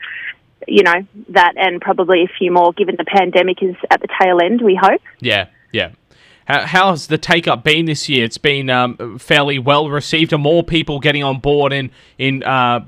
you 0.66 0.82
know, 0.82 1.06
that 1.30 1.54
and 1.56 1.80
probably 1.80 2.22
a 2.22 2.28
few 2.38 2.52
more 2.52 2.72
given 2.72 2.96
the 2.96 3.04
pandemic 3.04 3.62
is 3.62 3.76
at 3.90 4.00
the 4.00 4.08
tail 4.20 4.40
end, 4.40 4.62
we 4.62 4.78
hope. 4.80 5.00
Yeah, 5.20 5.48
yeah. 5.72 5.90
How, 6.46 6.66
how's 6.66 7.06
the 7.06 7.18
take 7.18 7.48
up 7.48 7.64
been 7.64 7.86
this 7.86 8.08
year? 8.08 8.24
It's 8.24 8.38
been 8.38 8.68
um, 8.68 9.18
fairly 9.18 9.58
well 9.58 9.88
received. 9.88 10.32
Are 10.32 10.38
more 10.38 10.62
people 10.62 11.00
getting 11.00 11.22
on 11.22 11.40
board 11.40 11.72
in 11.72 11.90
in 12.18 12.42
uh, 12.42 12.84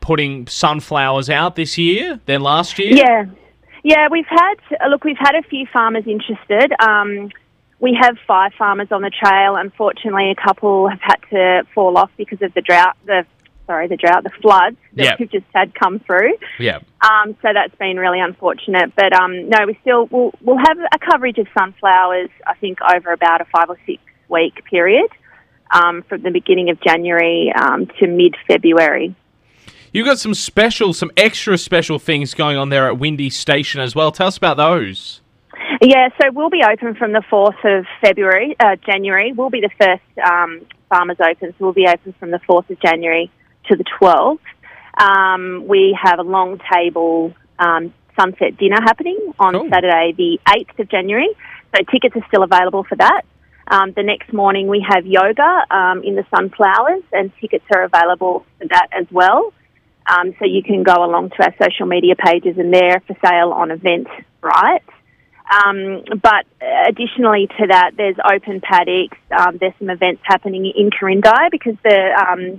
putting 0.00 0.46
sunflowers 0.46 1.28
out 1.28 1.56
this 1.56 1.76
year 1.78 2.20
than 2.26 2.42
last 2.42 2.78
year? 2.78 2.94
Yeah, 2.94 3.24
yeah. 3.82 4.08
We've 4.10 4.26
had 4.28 4.54
look. 4.88 5.04
We've 5.04 5.16
had 5.18 5.34
a 5.34 5.42
few 5.42 5.66
farmers 5.72 6.04
interested. 6.06 6.72
Um, 6.80 7.30
we 7.80 7.98
have 8.00 8.16
five 8.26 8.52
farmers 8.56 8.88
on 8.92 9.02
the 9.02 9.10
trail. 9.10 9.56
Unfortunately, 9.56 10.30
a 10.30 10.40
couple 10.40 10.88
have 10.88 11.00
had 11.00 11.18
to 11.30 11.66
fall 11.74 11.98
off 11.98 12.10
because 12.16 12.40
of 12.40 12.54
the 12.54 12.60
drought. 12.60 12.96
The 13.06 13.26
sorry, 13.66 13.88
the 13.88 13.96
drought, 13.96 14.24
the 14.24 14.30
floods 14.40 14.76
that 14.94 15.04
Yep. 15.04 15.18
we've 15.18 15.30
just 15.30 15.46
had 15.54 15.74
come 15.74 15.98
through. 16.00 16.36
Yeah. 16.58 16.80
Um, 17.00 17.36
so 17.42 17.48
that's 17.52 17.74
been 17.76 17.96
really 17.96 18.20
unfortunate. 18.20 18.94
But 18.94 19.12
um, 19.12 19.48
no, 19.48 19.66
we 19.66 19.78
still 19.82 20.06
we'll, 20.10 20.32
we'll 20.40 20.58
have 20.58 20.78
a 20.78 20.98
coverage 20.98 21.38
of 21.38 21.46
sunflowers. 21.56 22.30
I 22.46 22.54
think 22.54 22.78
over 22.82 23.12
about 23.12 23.40
a 23.40 23.44
five 23.46 23.68
or 23.68 23.78
six 23.86 24.02
week 24.28 24.64
period, 24.64 25.08
um, 25.72 26.02
from 26.02 26.22
the 26.22 26.30
beginning 26.30 26.70
of 26.70 26.80
January 26.80 27.52
um, 27.52 27.86
to 27.98 28.06
mid 28.06 28.36
February. 28.46 29.14
You've 29.92 30.06
got 30.06 30.18
some 30.18 30.32
special, 30.32 30.94
some 30.94 31.10
extra 31.18 31.58
special 31.58 31.98
things 31.98 32.32
going 32.32 32.56
on 32.56 32.70
there 32.70 32.86
at 32.86 32.98
Windy 32.98 33.28
Station 33.28 33.80
as 33.80 33.94
well. 33.94 34.10
Tell 34.10 34.26
us 34.26 34.38
about 34.38 34.56
those. 34.56 35.20
Yeah, 35.82 36.08
so 36.20 36.30
we'll 36.32 36.48
be 36.48 36.62
open 36.62 36.94
from 36.94 37.12
the 37.12 37.22
4th 37.30 37.78
of 37.80 37.84
February, 38.00 38.56
uh, 38.58 38.76
January. 38.76 39.32
We'll 39.32 39.50
be 39.50 39.60
the 39.60 39.70
first 39.78 40.02
um, 40.26 40.62
farmers 40.88 41.18
open, 41.20 41.50
so 41.50 41.56
we'll 41.58 41.72
be 41.74 41.86
open 41.86 42.14
from 42.18 42.30
the 42.30 42.38
4th 42.48 42.70
of 42.70 42.80
January 42.80 43.30
to 43.68 43.76
the 43.76 43.84
12th. 44.00 44.38
Um, 44.98 45.66
we 45.66 45.96
have 46.00 46.18
a 46.18 46.22
long 46.22 46.60
table 46.72 47.34
um, 47.58 47.94
sunset 48.18 48.56
dinner 48.58 48.78
happening 48.82 49.32
on. 49.38 49.54
Saturday, 49.70 50.12
the 50.16 50.38
8th 50.46 50.78
of 50.78 50.90
January. 50.90 51.28
So 51.74 51.82
tickets 51.90 52.16
are 52.16 52.26
still 52.28 52.42
available 52.42 52.84
for 52.84 52.96
that. 52.96 53.22
Um, 53.68 53.92
the 53.92 54.02
next 54.02 54.32
morning 54.32 54.68
we 54.68 54.84
have 54.86 55.06
yoga 55.06 55.64
um, 55.70 56.02
in 56.02 56.16
the 56.16 56.24
sunflowers, 56.34 57.02
and 57.12 57.32
tickets 57.40 57.64
are 57.74 57.84
available 57.84 58.44
for 58.58 58.68
that 58.68 58.88
as 58.92 59.06
well. 59.10 59.52
Um, 60.06 60.34
so 60.38 60.44
you 60.44 60.62
can 60.62 60.82
go 60.82 61.04
along 61.04 61.30
to 61.30 61.44
our 61.44 61.54
social 61.62 61.86
media 61.86 62.14
pages, 62.16 62.58
and 62.58 62.74
they're 62.74 63.00
for 63.06 63.16
sale 63.24 63.52
on 63.52 63.68
Eventbrite. 63.70 64.82
Um, 65.52 66.04
but 66.20 66.46
additionally 66.88 67.46
to 67.46 67.66
that, 67.68 67.92
there's 67.96 68.16
open 68.24 68.60
paddocks. 68.60 69.18
Um, 69.30 69.58
there's 69.58 69.74
some 69.78 69.90
events 69.90 70.22
happening 70.24 70.66
in 70.66 70.90
Quirindi 70.90 71.50
because 71.50 71.76
the 71.84 72.10
um, 72.14 72.58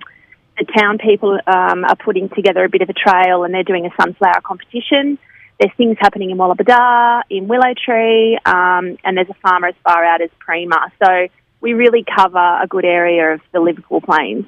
the 0.57 0.65
town 0.77 0.97
people 0.97 1.39
um, 1.47 1.83
are 1.83 1.95
putting 1.95 2.29
together 2.29 2.63
a 2.63 2.69
bit 2.69 2.81
of 2.81 2.89
a 2.89 2.93
trail 2.93 3.43
and 3.43 3.53
they're 3.53 3.63
doing 3.63 3.85
a 3.85 3.89
sunflower 4.01 4.41
competition. 4.43 5.17
There's 5.59 5.73
things 5.77 5.97
happening 5.99 6.31
in 6.31 6.37
Wallabadah, 6.37 7.23
in 7.29 7.47
Willow 7.47 7.73
Tree, 7.73 8.37
um, 8.45 8.97
and 9.03 9.15
there's 9.17 9.29
a 9.29 9.35
farmer 9.35 9.67
as 9.67 9.75
far 9.83 10.03
out 10.03 10.21
as 10.21 10.29
Premer. 10.45 10.91
So 11.03 11.27
we 11.61 11.73
really 11.73 12.03
cover 12.03 12.37
a 12.61 12.67
good 12.67 12.85
area 12.85 13.33
of 13.35 13.41
the 13.51 13.59
Liverpool 13.59 14.01
Plains. 14.01 14.45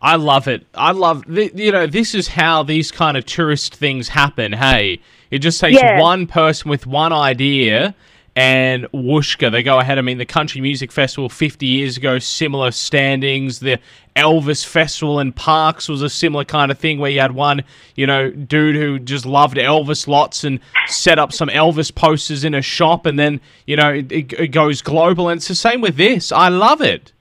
I 0.00 0.16
love 0.16 0.48
it. 0.48 0.66
I 0.74 0.92
love, 0.92 1.24
th- 1.26 1.52
you 1.54 1.72
know, 1.72 1.86
this 1.86 2.14
is 2.14 2.28
how 2.28 2.62
these 2.62 2.90
kind 2.90 3.16
of 3.16 3.24
tourist 3.24 3.74
things 3.74 4.08
happen. 4.08 4.52
Hey, 4.52 5.00
it 5.30 5.38
just 5.38 5.60
takes 5.60 5.80
Yeah. 5.80 6.00
one 6.00 6.26
person 6.26 6.68
with 6.70 6.86
one 6.86 7.12
idea 7.12 7.94
and 8.36 8.84
whooshka, 8.92 9.52
they 9.52 9.62
go 9.62 9.78
ahead. 9.78 9.96
I 9.96 10.02
mean, 10.02 10.18
the 10.18 10.26
Country 10.26 10.60
Music 10.60 10.90
Festival 10.90 11.28
50 11.28 11.66
years 11.66 11.96
ago, 11.96 12.18
similar 12.18 12.72
standings. 12.72 13.60
The 13.60 13.78
Elvis 14.16 14.64
Festival 14.64 15.20
in 15.20 15.32
Parkes 15.32 15.88
was 15.88 16.02
a 16.02 16.10
similar 16.10 16.44
kind 16.44 16.72
of 16.72 16.78
thing 16.78 16.98
where 16.98 17.10
you 17.12 17.20
had 17.20 17.32
one, 17.32 17.62
you 17.94 18.06
know, 18.08 18.30
dude 18.30 18.74
who 18.74 18.98
just 18.98 19.24
loved 19.24 19.56
Elvis 19.56 20.08
lots 20.08 20.42
and 20.42 20.58
set 20.86 21.18
up 21.18 21.32
some 21.32 21.48
Elvis 21.48 21.94
posters 21.94 22.42
in 22.42 22.54
a 22.54 22.62
shop 22.62 23.06
and 23.06 23.18
then, 23.18 23.40
you 23.66 23.76
know, 23.76 23.92
it, 23.92 24.10
it, 24.10 24.32
it 24.32 24.48
goes 24.48 24.82
global. 24.82 25.28
And 25.28 25.38
it's 25.38 25.48
the 25.48 25.54
same 25.54 25.80
with 25.80 25.96
this. 25.96 26.32
I 26.32 26.48
love 26.48 26.80
it. 26.80 27.12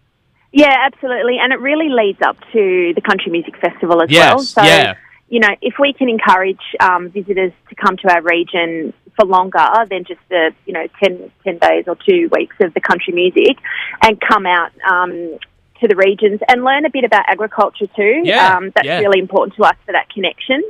Yeah, 0.52 0.76
absolutely. 0.86 1.38
And 1.40 1.54
it 1.54 1.60
really 1.60 1.90
leads 1.90 2.22
up 2.24 2.38
to 2.54 2.94
the 2.96 3.02
Country 3.02 3.32
Music 3.32 3.56
Festival 3.58 4.02
as 4.02 4.10
Yes, 4.10 4.30
well. 4.30 4.40
So, 4.40 4.64
yeah. 4.64 4.96
you 5.30 5.40
know, 5.40 5.50
if 5.62 5.76
we 5.80 5.94
can 5.94 6.10
encourage 6.10 6.62
um, 6.80 7.10
visitors 7.10 7.52
to 7.70 7.76
come 7.76 7.98
to 7.98 8.14
our 8.14 8.22
region 8.22 8.94
for 9.16 9.26
longer 9.26 9.66
than 9.90 10.04
just 10.06 10.20
the, 10.30 10.52
you 10.66 10.74
know, 10.74 10.88
10, 11.04 11.32
10 11.44 11.58
days 11.60 11.86
or 11.88 11.96
two 11.96 12.30
weeks 12.36 12.56
of 12.62 12.74
the 12.74 12.82
country 12.82 13.14
music 13.14 13.58
and 14.02 14.20
come 14.20 14.46
out 14.46 14.72
um, 14.90 15.38
to 15.80 15.88
the 15.88 15.96
regions 15.96 16.40
and 16.48 16.64
learn 16.64 16.86
a 16.86 16.90
bit 16.90 17.04
about 17.04 17.26
agriculture 17.28 17.88
too, 17.96 18.22
Yeah, 18.24 18.58
um, 18.58 18.72
that's 18.76 18.86
yeah. 18.86 19.00
really 19.00 19.20
important 19.20 19.56
to 19.58 19.64
us 19.64 19.76
for 19.86 19.92
that 19.92 20.10
connection. 20.10 20.64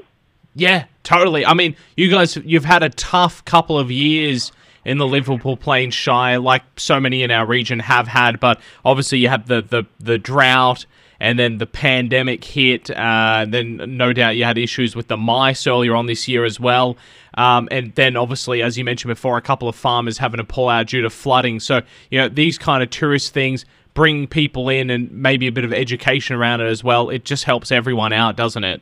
Yeah, 0.55 0.85
totally. 1.03 1.45
I 1.45 1.53
mean, 1.53 1.75
you 1.97 2.09
guys, 2.09 2.37
you've 2.37 2.65
had 2.65 2.83
a 2.83 2.89
tough 2.89 3.43
couple 3.45 3.79
of 3.79 3.89
years 3.89 4.51
in 4.85 4.97
the 4.97 5.07
Liverpool 5.07 5.57
Plains 5.57 5.93
Shire, 5.93 6.39
like 6.39 6.63
so 6.77 6.99
many 6.99 7.23
in 7.23 7.31
our 7.31 7.45
region 7.45 7.79
have 7.79 8.07
had. 8.07 8.39
But 8.39 8.59
obviously, 8.83 9.19
you 9.19 9.29
had 9.29 9.47
the 9.47 9.61
the, 9.61 9.83
the 9.99 10.17
drought, 10.17 10.85
and 11.19 11.39
then 11.39 11.57
the 11.57 11.65
pandemic 11.65 12.43
hit. 12.43 12.89
Uh, 12.91 13.45
then, 13.47 13.97
no 13.97 14.13
doubt, 14.13 14.35
you 14.35 14.43
had 14.43 14.57
issues 14.57 14.95
with 14.95 15.07
the 15.07 15.17
mice 15.17 15.65
earlier 15.65 15.95
on 15.95 16.05
this 16.05 16.27
year 16.27 16.43
as 16.45 16.59
well. 16.59 16.97
Um, 17.35 17.67
and 17.71 17.93
then, 17.95 18.15
obviously, 18.15 18.61
as 18.61 18.77
you 18.77 18.83
mentioned 18.83 19.09
before, 19.09 19.37
a 19.37 19.41
couple 19.41 19.67
of 19.67 19.75
farmers 19.75 20.17
having 20.17 20.37
to 20.37 20.43
pull 20.43 20.69
out 20.69 20.87
due 20.87 21.01
to 21.01 21.09
flooding. 21.09 21.59
So, 21.59 21.81
you 22.11 22.19
know, 22.19 22.29
these 22.29 22.57
kind 22.57 22.83
of 22.83 22.89
tourist 22.89 23.33
things 23.33 23.65
bring 23.93 24.27
people 24.27 24.69
in 24.69 24.89
and 24.89 25.11
maybe 25.11 25.47
a 25.47 25.51
bit 25.51 25.65
of 25.65 25.73
education 25.73 26.35
around 26.35 26.61
it 26.61 26.67
as 26.67 26.83
well. 26.83 27.09
It 27.09 27.25
just 27.25 27.43
helps 27.43 27.71
everyone 27.71 28.13
out, 28.13 28.35
doesn't 28.35 28.63
it? 28.63 28.81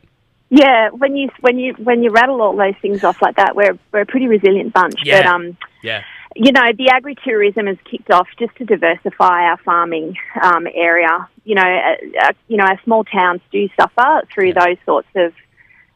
Yeah, 0.49 0.89
when 0.89 1.15
you 1.15 1.29
when 1.39 1.57
you 1.57 1.73
when 1.75 2.03
you 2.03 2.09
rattle 2.11 2.41
all 2.41 2.55
those 2.55 2.75
things 2.81 3.05
off 3.05 3.21
like 3.21 3.37
that, 3.37 3.55
we're 3.55 3.77
we're 3.93 4.01
a 4.01 4.05
pretty 4.05 4.27
resilient 4.27 4.73
bunch. 4.73 4.95
Yeah. 5.03 5.21
But 5.21 5.25
um, 5.33 5.57
Yeah. 5.81 6.03
you 6.35 6.51
know, 6.51 6.73
the 6.77 6.87
agritourism 6.87 7.67
has 7.67 7.77
kicked 7.89 8.11
off 8.11 8.27
just 8.37 8.53
to 8.57 8.65
diversify 8.65 9.43
our 9.43 9.57
farming 9.63 10.17
um, 10.43 10.67
area. 10.73 11.29
You 11.45 11.55
know, 11.55 11.61
uh, 11.61 12.27
uh, 12.27 12.31
you 12.49 12.57
know, 12.57 12.65
our 12.65 12.77
small 12.83 13.05
towns 13.05 13.39
do 13.51 13.69
suffer 13.79 14.23
through 14.33 14.53
those 14.53 14.75
sorts 14.85 15.07
of 15.15 15.33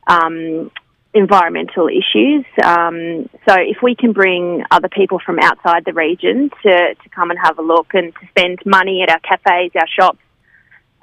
um, 0.07 0.71
environmental 1.15 1.87
issues. 1.87 2.45
Um, 2.61 3.29
so, 3.47 3.55
if 3.57 3.77
we 3.81 3.95
can 3.95 4.11
bring 4.11 4.63
other 4.69 4.89
people 4.89 5.19
from 5.25 5.39
outside 5.39 5.85
the 5.85 5.93
region 5.93 6.51
to 6.61 6.93
to 6.93 7.09
come 7.09 7.31
and 7.31 7.39
have 7.41 7.57
a 7.57 7.63
look 7.63 7.93
and 7.93 8.13
to 8.13 8.27
spend 8.27 8.59
money 8.65 9.01
at 9.01 9.09
our 9.09 9.19
cafes, 9.19 9.71
our 9.75 9.87
shops, 9.87 10.19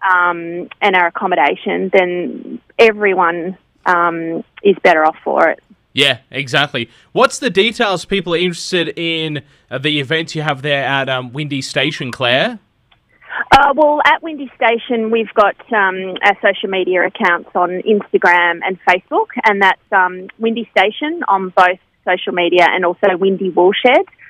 um, 0.03 0.69
and 0.81 0.95
our 0.95 1.09
accommodation, 1.09 1.91
then 1.93 2.61
everyone 2.79 3.57
um, 3.87 4.45
is 4.63 4.77
better 4.83 5.05
off 5.05 5.17
for 5.25 5.49
it. 5.49 5.61
Yeah, 5.95 6.19
exactly. 6.31 6.89
What's 7.13 7.39
the 7.39 7.51
details 7.51 8.05
people 8.05 8.35
are 8.35 8.39
interested 8.39 8.99
in 8.99 9.43
uh, 9.71 9.79
the 9.79 10.01
events 10.01 10.35
you 10.35 10.43
have 10.43 10.63
there 10.63 10.85
at 10.85 11.09
um, 11.09 11.33
Windy 11.33 11.61
Station, 11.63 12.11
Clare? 12.11 12.59
Uh, 13.51 13.73
well, 13.75 14.01
at 14.05 14.23
Windy 14.23 14.51
Station, 14.57 15.11
we've 15.11 15.33
got 15.35 15.57
um, 15.73 16.17
our 16.25 16.37
social 16.43 16.69
media 16.69 17.07
accounts 17.07 17.51
on 17.55 17.71
Instagram 17.83 18.61
and 18.65 18.79
Facebook, 18.89 19.29
and 19.45 19.63
that's 19.63 19.81
um, 19.93 20.29
Windy 20.39 20.69
Station 20.71 21.23
on 21.29 21.51
both 21.51 21.79
social 22.05 22.33
media 22.33 22.67
and 22.69 22.85
also 22.85 23.17
Windy 23.17 23.51
Woolshed. 23.51 23.87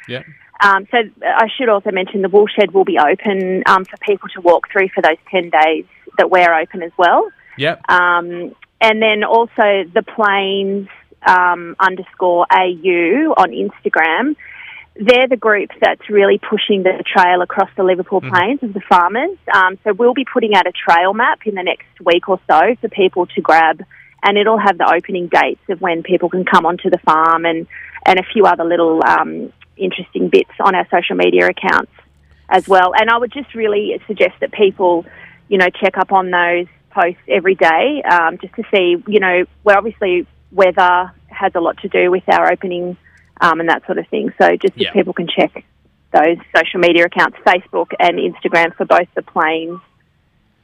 Yeah. 0.08 0.22
Um, 0.62 0.86
so 0.90 0.98
I 1.22 1.48
should 1.56 1.68
also 1.68 1.90
mention 1.90 2.22
the 2.22 2.28
Woolshed 2.28 2.72
will 2.72 2.84
be 2.84 2.98
open 2.98 3.64
um, 3.66 3.84
for 3.84 3.96
people 4.06 4.28
to 4.34 4.40
walk 4.40 4.68
through 4.70 4.88
for 4.94 5.02
those 5.02 5.18
10 5.30 5.50
days 5.50 5.84
that 6.18 6.30
we're 6.30 6.54
open 6.54 6.82
as 6.82 6.92
well. 6.96 7.28
Yep. 7.58 7.90
Um, 7.90 8.54
and 8.80 9.02
then 9.02 9.24
also 9.24 9.84
the 9.92 10.04
plains 10.06 10.88
um, 11.26 11.76
underscore 11.80 12.46
AU 12.50 13.34
on 13.36 13.50
Instagram. 13.50 14.36
They're 14.94 15.28
the 15.28 15.38
group 15.38 15.70
that's 15.80 16.10
really 16.10 16.38
pushing 16.38 16.82
the 16.82 17.02
trail 17.06 17.40
across 17.40 17.70
the 17.76 17.82
Liverpool 17.82 18.20
Plains 18.20 18.62
of 18.62 18.74
the 18.74 18.82
farmers. 18.86 19.38
Um, 19.52 19.78
so 19.84 19.94
we'll 19.94 20.12
be 20.12 20.26
putting 20.30 20.54
out 20.54 20.66
a 20.66 20.72
trail 20.72 21.14
map 21.14 21.40
in 21.46 21.54
the 21.54 21.62
next 21.62 21.88
week 22.04 22.28
or 22.28 22.38
so 22.48 22.76
for 22.80 22.88
people 22.88 23.26
to 23.26 23.40
grab, 23.40 23.82
and 24.22 24.36
it'll 24.36 24.58
have 24.58 24.76
the 24.76 24.92
opening 24.94 25.28
dates 25.28 25.62
of 25.70 25.80
when 25.80 26.02
people 26.02 26.28
can 26.28 26.44
come 26.44 26.66
onto 26.66 26.90
the 26.90 26.98
farm 26.98 27.46
and, 27.46 27.66
and 28.04 28.18
a 28.18 28.22
few 28.34 28.44
other 28.44 28.64
little 28.64 29.00
um, 29.02 29.50
interesting 29.78 30.28
bits 30.28 30.52
on 30.60 30.74
our 30.74 30.86
social 30.90 31.16
media 31.16 31.48
accounts 31.48 31.92
as 32.50 32.68
well. 32.68 32.92
And 32.94 33.08
I 33.08 33.16
would 33.16 33.32
just 33.32 33.54
really 33.54 33.98
suggest 34.06 34.34
that 34.40 34.52
people, 34.52 35.06
you 35.48 35.56
know, 35.56 35.70
check 35.70 35.96
up 35.96 36.12
on 36.12 36.30
those 36.30 36.66
posts 36.90 37.22
every 37.28 37.54
day 37.54 38.02
um, 38.02 38.36
just 38.38 38.54
to 38.56 38.62
see, 38.70 39.02
you 39.06 39.20
know, 39.20 39.44
where 39.62 39.78
obviously 39.78 40.26
weather 40.50 41.10
has 41.28 41.52
a 41.54 41.60
lot 41.60 41.78
to 41.78 41.88
do 41.88 42.10
with 42.10 42.24
our 42.28 42.52
opening 42.52 42.98
um, 43.42 43.60
and 43.60 43.68
that 43.68 43.84
sort 43.84 43.98
of 43.98 44.08
thing. 44.08 44.32
So 44.40 44.56
just 44.56 44.74
Yeah. 44.76 44.88
if 44.88 44.94
people 44.94 45.12
can 45.12 45.28
check 45.28 45.64
those 46.12 46.38
social 46.56 46.80
media 46.80 47.04
accounts, 47.04 47.36
Facebook 47.46 47.88
and 47.98 48.18
Instagram 48.18 48.74
for 48.76 48.86
both 48.86 49.08
the 49.14 49.22
plains 49.22 49.80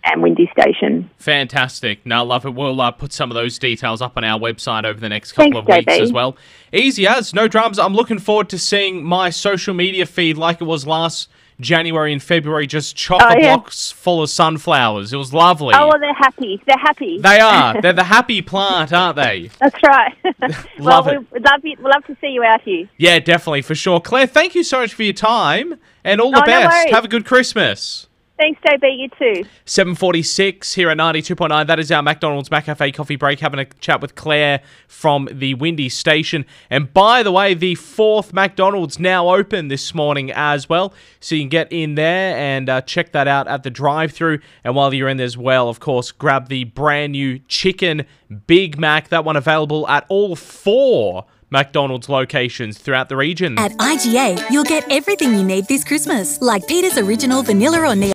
and 0.04 0.23
Windy 0.23 0.49
Station. 0.58 1.11
Fantastic. 1.18 2.06
Now, 2.06 2.23
love 2.25 2.47
it. 2.47 2.54
We'll 2.54 2.80
uh, 2.80 2.90
put 2.92 3.12
some 3.12 3.30
of 3.30 3.35
those 3.35 3.58
details 3.58 4.00
up 4.00 4.16
on 4.16 4.25
our 4.25 4.38
website 4.38 4.85
over 4.85 4.99
the 5.00 5.08
next 5.08 5.32
couple 5.32 5.52
Thanks, 5.62 5.68
of 5.70 5.76
weeks 5.87 5.99
JB. 5.99 6.02
as 6.02 6.12
well. 6.12 6.37
Easy 6.73 7.06
as, 7.06 7.35
no 7.35 7.49
dramas. 7.49 7.78
I'm 7.78 7.94
looking 7.94 8.18
forward 8.18 8.49
to 8.50 8.58
seeing 8.58 9.02
my 9.02 9.30
social 9.30 9.75
media 9.75 10.06
feed 10.06 10.38
like 10.38 10.61
it 10.61 10.64
was 10.64 10.87
last 10.87 11.28
January 11.61 12.12
and 12.12 12.23
February 12.23 12.67
just 12.67 12.95
chock 12.97 13.21
oh, 13.23 13.29
a 13.29 13.35
Oh, 13.35 13.38
yeah. 13.38 13.57
full 13.69 14.23
of 14.23 14.31
sunflowers. 14.31 15.12
It 15.12 15.17
was 15.17 15.35
lovely. 15.35 15.75
Oh, 15.77 15.88
well, 15.88 15.99
they're 15.99 16.15
happy. 16.15 16.62
They're 16.67 16.79
happy. 16.79 17.19
They 17.19 17.41
are. 17.41 17.81
They're 17.83 17.93
the 17.93 18.05
happy 18.05 18.43
plant, 18.43 18.93
aren't 18.93 19.17
they? 19.17 19.50
That's 19.61 19.83
right. 19.83 20.15
Love 20.79 21.07
well, 21.07 21.15
it. 21.17 21.33
we'd 21.33 21.45
love, 21.45 21.61
you, 21.65 21.77
we'd 21.79 21.91
love 21.93 22.05
to 22.07 22.17
see 22.21 22.29
you 22.29 22.45
out 22.45 22.61
here. 22.62 22.88
Yeah, 22.97 23.19
definitely, 23.19 23.62
for 23.62 23.75
sure. 23.75 24.00
Clare, 24.00 24.27
thank 24.27 24.55
you 24.55 24.62
so 24.62 24.81
much 24.81 24.95
for 24.95 25.03
your 25.03 25.12
time 25.15 25.75
and 26.05 26.21
all 26.21 26.31
the 26.31 26.38
Oh, 26.38 26.41
no 26.41 26.47
best. 26.47 26.77
worries. 26.77 26.95
Have 26.95 27.05
a 27.05 27.09
good 27.09 27.25
Christmas. 27.27 28.07
Thanks, 28.38 28.61
JB. 28.64 28.99
You 28.99 29.09
too. 29.18 29.49
746 29.64 30.75
here 30.75 30.90
at 30.90 30.97
92.9. 30.97 31.66
That 31.66 31.80
is 31.80 31.90
our 31.90 32.02
McDonald's 32.02 32.49
McCafe 32.49 32.95
coffee 32.95 33.16
break. 33.16 33.40
Having 33.40 33.61
a 33.61 33.64
chat 33.64 34.00
with 34.00 34.14
Clare 34.14 34.62
from 34.87 35.28
the 35.33 35.54
Windy 35.54 35.88
Station. 35.88 36.47
And 36.71 36.95
by 36.95 37.25
the 37.25 37.33
way, 37.33 37.54
the 37.54 37.75
fourth 37.75 38.33
McDonald's 38.33 39.00
now 39.00 39.35
open 39.35 39.66
this 39.66 39.92
morning 39.92 40.30
as 40.30 40.68
well. 40.68 40.95
So 41.18 41.35
you 41.35 41.42
can 41.42 41.49
get 41.49 41.73
in 41.73 41.97
there 41.97 42.37
and 42.37 42.68
uh, 42.68 42.80
check 42.83 43.11
that 43.11 43.26
out 43.26 43.49
at 43.49 43.64
the 43.64 43.71
drive 43.71 44.12
through. 44.12 44.38
And 44.62 44.76
while 44.76 44.95
you're 44.95 45.09
in 45.09 45.16
there 45.16 45.26
as 45.26 45.37
well, 45.37 45.68
of 45.68 45.80
course, 45.80 46.12
grab 46.12 46.49
the 46.49 46.62
brand 46.62 47.12
new 47.12 47.40
Chicken 47.49 48.07
Big 48.47 48.78
Mac. 48.78 49.09
That 49.09 49.25
one 49.25 49.37
available 49.37 49.88
at 49.88 50.07
all 50.09 50.37
four 50.37 51.26
McDonald's 51.50 52.09
locations 52.09 52.78
throughout 52.78 53.09
the 53.09 53.16
region. 53.16 53.59
At 53.59 53.73
IGA, 53.73 54.49
you'll 54.50 54.62
get 54.62 54.85
everything 54.92 55.35
you 55.35 55.42
need 55.42 55.66
this 55.66 55.83
Christmas, 55.83 56.40
like 56.40 56.68
Peter's 56.68 56.99
Original 56.99 57.42
Vanilla 57.42 57.80
or 57.80 57.97
Neo. 57.97 58.12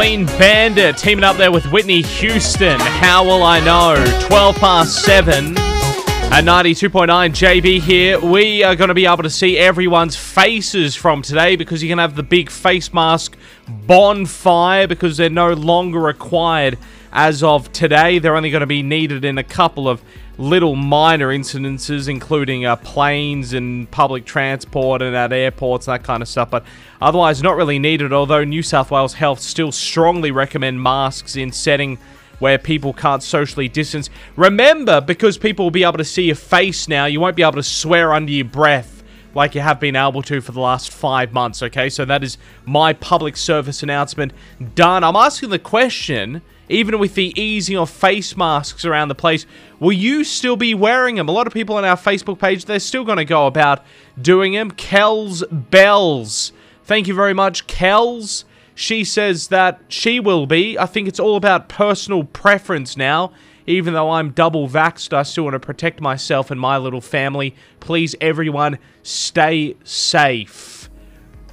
Clean 0.00 0.24
Bandit 0.24 0.96
teaming 0.96 1.24
up 1.24 1.36
there 1.36 1.52
with 1.52 1.70
Whitney 1.70 2.00
Houston. 2.00 2.80
How 2.80 3.22
will 3.22 3.42
I 3.42 3.60
know? 3.60 4.02
12 4.28 4.56
past 4.56 5.04
7 5.04 5.58
at 5.58 6.42
92.9 6.42 7.06
JB 7.06 7.80
here. 7.80 8.18
We 8.18 8.62
are 8.62 8.74
going 8.74 8.88
to 8.88 8.94
be 8.94 9.04
able 9.04 9.24
to 9.24 9.28
see 9.28 9.58
everyone's 9.58 10.16
faces 10.16 10.96
from 10.96 11.20
today 11.20 11.54
because 11.54 11.82
you 11.82 11.90
can 11.90 11.98
have 11.98 12.16
the 12.16 12.22
big 12.22 12.48
face 12.48 12.94
mask 12.94 13.36
bonfire 13.68 14.86
because 14.86 15.18
they're 15.18 15.28
no 15.28 15.52
longer 15.52 16.00
required 16.00 16.78
as 17.12 17.42
of 17.42 17.70
today. 17.70 18.18
They're 18.18 18.36
only 18.36 18.50
going 18.50 18.60
to 18.60 18.66
be 18.66 18.82
needed 18.82 19.22
in 19.22 19.36
a 19.36 19.44
couple 19.44 19.86
of 19.86 20.02
little 20.40 20.74
minor 20.74 21.28
incidences, 21.28 22.08
including 22.08 22.64
uh, 22.64 22.74
planes 22.76 23.52
and 23.52 23.88
public 23.90 24.24
transport 24.24 25.02
and 25.02 25.14
at 25.14 25.32
airports, 25.32 25.84
that 25.86 26.02
kind 26.02 26.22
of 26.22 26.28
stuff. 26.28 26.50
But 26.50 26.64
otherwise, 27.00 27.42
not 27.42 27.56
really 27.56 27.78
needed. 27.78 28.12
Although 28.12 28.44
New 28.44 28.62
South 28.62 28.90
Wales 28.90 29.14
Health 29.14 29.40
still 29.40 29.70
strongly 29.70 30.30
recommend 30.30 30.82
masks 30.82 31.36
in 31.36 31.52
setting 31.52 31.98
where 32.38 32.56
people 32.56 32.94
can't 32.94 33.22
socially 33.22 33.68
distance. 33.68 34.08
Remember, 34.34 35.02
because 35.02 35.36
people 35.36 35.66
will 35.66 35.70
be 35.70 35.84
able 35.84 35.98
to 35.98 36.04
see 36.04 36.22
your 36.22 36.36
face 36.36 36.88
now, 36.88 37.04
you 37.04 37.20
won't 37.20 37.36
be 37.36 37.42
able 37.42 37.52
to 37.52 37.62
swear 37.62 38.14
under 38.14 38.32
your 38.32 38.46
breath 38.46 39.04
like 39.34 39.54
you 39.54 39.60
have 39.60 39.78
been 39.78 39.94
able 39.94 40.22
to 40.22 40.40
for 40.40 40.52
the 40.52 40.60
last 40.60 40.90
five 40.90 41.34
months, 41.34 41.62
okay? 41.62 41.90
So 41.90 42.04
that 42.06 42.24
is 42.24 42.38
my 42.64 42.94
public 42.94 43.36
service 43.36 43.82
announcement 43.82 44.32
done. 44.74 45.04
I'm 45.04 45.16
asking 45.16 45.50
the 45.50 45.58
question, 45.58 46.40
even 46.70 46.98
with 46.98 47.14
the 47.14 47.38
easing 47.38 47.76
of 47.76 47.90
face 47.90 48.36
masks 48.36 48.84
around 48.84 49.08
the 49.08 49.14
place, 49.14 49.44
will 49.80 49.92
you 49.92 50.22
still 50.22 50.56
be 50.56 50.72
wearing 50.72 51.16
them? 51.16 51.28
A 51.28 51.32
lot 51.32 51.46
of 51.46 51.52
people 51.52 51.76
on 51.76 51.84
our 51.84 51.96
Facebook 51.96 52.38
page, 52.38 52.64
they're 52.64 52.78
still 52.78 53.04
going 53.04 53.18
to 53.18 53.24
go 53.24 53.46
about 53.46 53.84
doing 54.20 54.52
them. 54.52 54.70
Kells 54.70 55.42
Bells. 55.50 56.52
Thank 56.84 57.08
you 57.08 57.14
very 57.14 57.34
much, 57.34 57.66
Kells. 57.66 58.44
She 58.74 59.04
says 59.04 59.48
that 59.48 59.80
she 59.88 60.20
will 60.20 60.46
be. 60.46 60.78
I 60.78 60.86
think 60.86 61.08
it's 61.08 61.20
all 61.20 61.36
about 61.36 61.68
personal 61.68 62.24
preference 62.24 62.96
now. 62.96 63.32
Even 63.66 63.92
though 63.92 64.10
I'm 64.10 64.30
double 64.30 64.68
vaxxed, 64.68 65.12
I 65.12 65.22
still 65.24 65.44
want 65.44 65.54
to 65.54 65.60
protect 65.60 66.00
myself 66.00 66.50
and 66.50 66.58
my 66.58 66.78
little 66.78 67.00
family. 67.00 67.54
Please, 67.80 68.16
everyone, 68.20 68.78
stay 69.02 69.76
safe. 69.84 70.79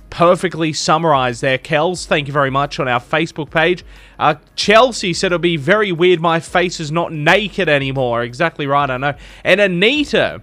Perfectly 0.09 0.73
summarized 0.73 1.41
there, 1.41 1.57
Kels. 1.57 2.05
Thank 2.05 2.27
you 2.27 2.33
very 2.33 2.49
much 2.49 2.79
on 2.79 2.87
our 2.87 2.99
Facebook 2.99 3.51
page. 3.51 3.83
Uh, 4.17 4.35
Chelsea 4.55 5.13
said 5.13 5.27
it'll 5.27 5.39
be 5.39 5.57
very 5.57 5.91
weird 5.91 6.19
my 6.21 6.39
face 6.39 6.79
is 6.79 6.91
not 6.91 7.11
naked 7.11 7.69
anymore. 7.69 8.23
Exactly 8.23 8.65
right, 8.67 8.89
I 8.89 8.97
know. 8.97 9.13
And 9.43 9.59
Anita, 9.59 10.41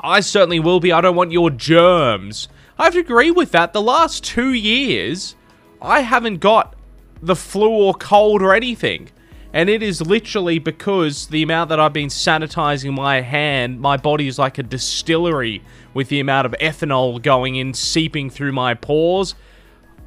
I 0.00 0.20
certainly 0.20 0.60
will 0.60 0.78
be. 0.78 0.92
I 0.92 1.00
don't 1.00 1.16
want 1.16 1.32
your 1.32 1.50
germs. 1.50 2.48
I 2.78 2.84
have 2.84 2.92
to 2.92 3.00
agree 3.00 3.30
with 3.30 3.52
that. 3.52 3.72
The 3.72 3.82
last 3.82 4.22
two 4.22 4.52
years, 4.52 5.34
I 5.80 6.00
haven't 6.00 6.38
got 6.38 6.74
the 7.22 7.36
flu 7.36 7.70
or 7.70 7.94
cold 7.94 8.42
or 8.42 8.54
anything. 8.54 9.08
And 9.56 9.70
it 9.70 9.82
is 9.82 10.02
literally 10.02 10.58
because 10.58 11.28
the 11.28 11.42
amount 11.42 11.70
that 11.70 11.80
I've 11.80 11.94
been 11.94 12.10
sanitizing 12.10 12.92
my 12.92 13.22
hand, 13.22 13.80
my 13.80 13.96
body 13.96 14.28
is 14.28 14.38
like 14.38 14.58
a 14.58 14.62
distillery 14.62 15.62
with 15.94 16.10
the 16.10 16.20
amount 16.20 16.44
of 16.44 16.54
ethanol 16.60 17.22
going 17.22 17.56
in, 17.56 17.72
seeping 17.72 18.28
through 18.28 18.52
my 18.52 18.74
pores. 18.74 19.34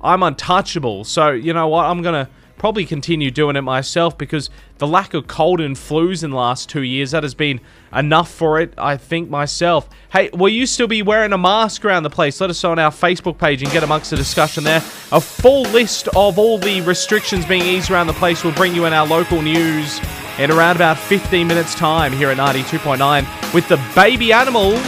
I'm 0.04 0.22
untouchable. 0.22 1.04
So, 1.04 1.32
you 1.32 1.52
know 1.52 1.68
what? 1.68 1.86
I'm 1.86 2.04
going 2.04 2.28
to 2.28 2.32
probably 2.60 2.86
continue 2.86 3.32
doing 3.32 3.56
it 3.56 3.64
myself 3.64 4.16
because 4.20 4.52
the 4.80 4.88
lack 4.88 5.14
of 5.14 5.28
cold 5.28 5.62
and 5.62 5.76
flus 5.76 6.24
in 6.24 6.32
the 6.32 6.38
last 6.38 6.70
two 6.70 6.82
years, 6.82 7.12
that 7.12 7.24
has 7.24 7.36
been 7.36 7.60
enough 7.94 8.32
for 8.32 8.60
it, 8.60 8.74
I 8.78 8.98
think, 8.98 9.30
myself. 9.30 9.90
Hey, 10.12 10.30
will 10.34 10.50
you 10.50 10.66
still 10.66 10.88
be 10.88 11.02
wearing 11.02 11.34
a 11.34 11.38
mask 11.38 11.84
around 11.84 12.04
the 12.04 12.10
place? 12.10 12.40
Let 12.42 12.50
us 12.50 12.64
know 12.64 12.72
on 12.72 12.80
our 12.80 12.92
Facebook 12.92 13.38
page 13.38 13.62
and 13.62 13.72
get 13.72 13.84
amongst 13.84 14.10
the 14.10 14.16
discussion 14.16 14.64
there. 14.64 14.80
A 15.12 15.22
full 15.22 15.64
list 15.64 16.08
of 16.16 16.40
all 16.40 16.58
the 16.58 16.82
restrictions 16.82 17.46
being 17.46 17.64
eased 17.64 17.92
around 17.92 18.08
the 18.08 18.14
place 18.14 18.44
will 18.44 18.54
bring 18.54 18.74
you 18.74 18.86
in 18.86 18.94
our 18.94 19.06
local 19.06 19.42
news 19.42 20.00
in 20.38 20.50
around 20.50 20.78
about 20.78 20.98
15 20.98 21.46
minutes' 21.46 21.76
time 21.76 22.14
here 22.14 22.30
at 22.30 22.38
92.9 22.38 23.54
with 23.54 23.68
the 23.68 23.78
baby 23.94 24.32
animals. 24.32 24.80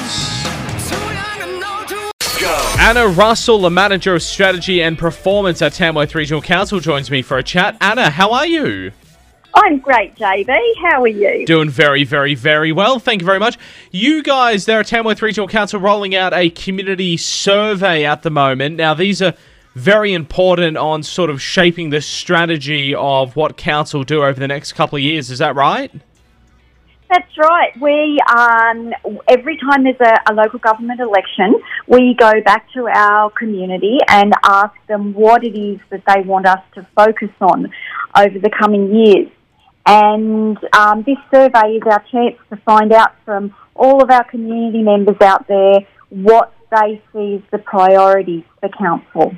Anna 2.79 3.07
Russell, 3.07 3.59
the 3.59 3.69
manager 3.69 4.15
of 4.15 4.23
strategy 4.23 4.81
and 4.81 4.97
performance 4.97 5.61
at 5.61 5.73
Tamworth 5.73 6.15
Regional 6.15 6.41
Council, 6.41 6.79
joins 6.79 7.11
me 7.11 7.21
for 7.21 7.37
a 7.37 7.43
chat. 7.43 7.77
Anna, 7.81 8.09
how 8.09 8.31
are 8.31 8.47
you? 8.47 8.91
I'm 9.53 9.79
great, 9.79 10.15
JB. 10.15 10.57
How 10.81 11.01
are 11.01 11.07
you? 11.07 11.45
Doing 11.45 11.69
very, 11.69 12.03
very, 12.03 12.35
very 12.35 12.71
well. 12.71 12.99
Thank 12.99 13.21
you 13.21 13.25
very 13.25 13.39
much. 13.39 13.57
You 13.91 14.23
guys 14.23 14.65
there 14.65 14.79
at 14.79 14.87
Tamworth 14.87 15.21
Regional 15.21 15.47
Council 15.47 15.79
rolling 15.79 16.15
out 16.15 16.33
a 16.33 16.49
community 16.49 17.17
survey 17.17 18.05
at 18.05 18.23
the 18.23 18.29
moment. 18.29 18.77
Now, 18.77 18.93
these 18.93 19.21
are 19.21 19.33
very 19.75 20.13
important 20.13 20.77
on 20.77 21.03
sort 21.03 21.29
of 21.29 21.41
shaping 21.41 21.89
the 21.89 22.01
strategy 22.01 22.93
of 22.95 23.35
what 23.35 23.57
council 23.57 24.03
do 24.03 24.23
over 24.23 24.39
the 24.39 24.47
next 24.47 24.73
couple 24.73 24.97
of 24.97 25.01
years. 25.01 25.29
Is 25.29 25.39
that 25.39 25.55
right? 25.55 25.91
That's 27.09 27.37
right. 27.37 27.77
We 27.81 28.19
um, 28.33 28.93
every 29.27 29.57
time 29.57 29.83
there's 29.83 29.99
a, 29.99 30.31
a 30.31 30.33
local 30.33 30.59
government 30.59 31.01
election, 31.01 31.61
we 31.85 32.15
go 32.17 32.31
back 32.45 32.71
to 32.73 32.87
our 32.87 33.29
community 33.31 33.97
and 34.07 34.33
ask 34.45 34.73
them 34.87 35.13
what 35.13 35.43
it 35.43 35.57
is 35.57 35.79
that 35.89 36.03
they 36.07 36.21
want 36.21 36.45
us 36.45 36.61
to 36.75 36.87
focus 36.95 37.29
on 37.41 37.69
over 38.15 38.39
the 38.39 38.49
coming 38.49 38.95
years. 38.95 39.27
And 39.85 40.57
um, 40.73 41.03
this 41.03 41.17
survey 41.33 41.75
is 41.75 41.83
our 41.85 42.03
chance 42.11 42.37
to 42.49 42.57
find 42.57 42.91
out 42.91 43.13
from 43.25 43.53
all 43.75 44.03
of 44.03 44.09
our 44.09 44.23
community 44.25 44.83
members 44.83 45.17
out 45.21 45.47
there 45.47 45.79
what 46.09 46.53
they 46.71 47.01
see 47.13 47.35
as 47.35 47.41
the 47.51 47.57
priorities 47.57 48.43
for 48.59 48.69
council. 48.69 49.35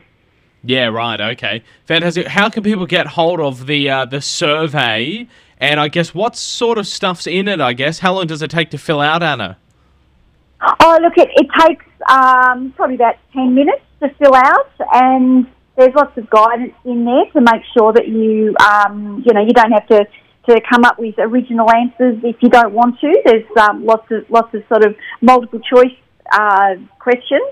Yeah, 0.63 0.85
right. 0.85 1.19
Okay, 1.19 1.63
fantastic. 1.85 2.27
How 2.27 2.49
can 2.49 2.63
people 2.63 2.85
get 2.85 3.07
hold 3.07 3.39
of 3.39 3.67
the 3.67 3.89
uh, 3.89 4.05
the 4.05 4.21
survey? 4.21 5.27
And 5.57 5.79
I 5.79 5.87
guess 5.87 6.13
what 6.13 6.35
sort 6.35 6.77
of 6.77 6.87
stuff's 6.87 7.27
in 7.27 7.47
it? 7.47 7.61
I 7.61 7.73
guess 7.73 7.99
how 7.99 8.13
long 8.13 8.27
does 8.27 8.41
it 8.41 8.51
take 8.51 8.69
to 8.71 8.77
fill 8.77 9.01
out, 9.01 9.23
Anna? 9.23 9.57
Oh, 10.79 10.99
look, 11.01 11.13
it, 11.17 11.29
it 11.35 11.47
takes 11.59 11.85
um, 12.09 12.73
probably 12.75 12.95
about 12.95 13.15
10 13.33 13.53
minutes 13.53 13.81
to 14.01 14.09
fill 14.19 14.35
out, 14.35 14.71
and 14.93 15.47
there's 15.77 15.93
lots 15.95 16.17
of 16.17 16.29
guidance 16.29 16.73
in 16.85 17.05
there 17.05 17.25
to 17.33 17.41
make 17.41 17.63
sure 17.77 17.93
that 17.93 18.07
you, 18.07 18.55
um, 18.59 19.23
you 19.25 19.33
know, 19.33 19.41
you 19.41 19.53
don't 19.53 19.71
have 19.71 19.87
to, 19.87 20.05
to 20.49 20.59
come 20.69 20.83
up 20.83 20.99
with 20.99 21.15
original 21.17 21.71
answers 21.71 22.19
if 22.23 22.35
you 22.41 22.49
don't 22.49 22.73
want 22.73 22.99
to. 22.99 23.21
There's 23.25 23.45
um, 23.57 23.85
lots 23.85 24.11
of 24.11 24.29
lots 24.29 24.53
of 24.53 24.61
sort 24.67 24.85
of 24.85 24.95
multiple 25.21 25.59
choice 25.59 25.95
uh, 26.31 26.75
questions. 26.99 27.49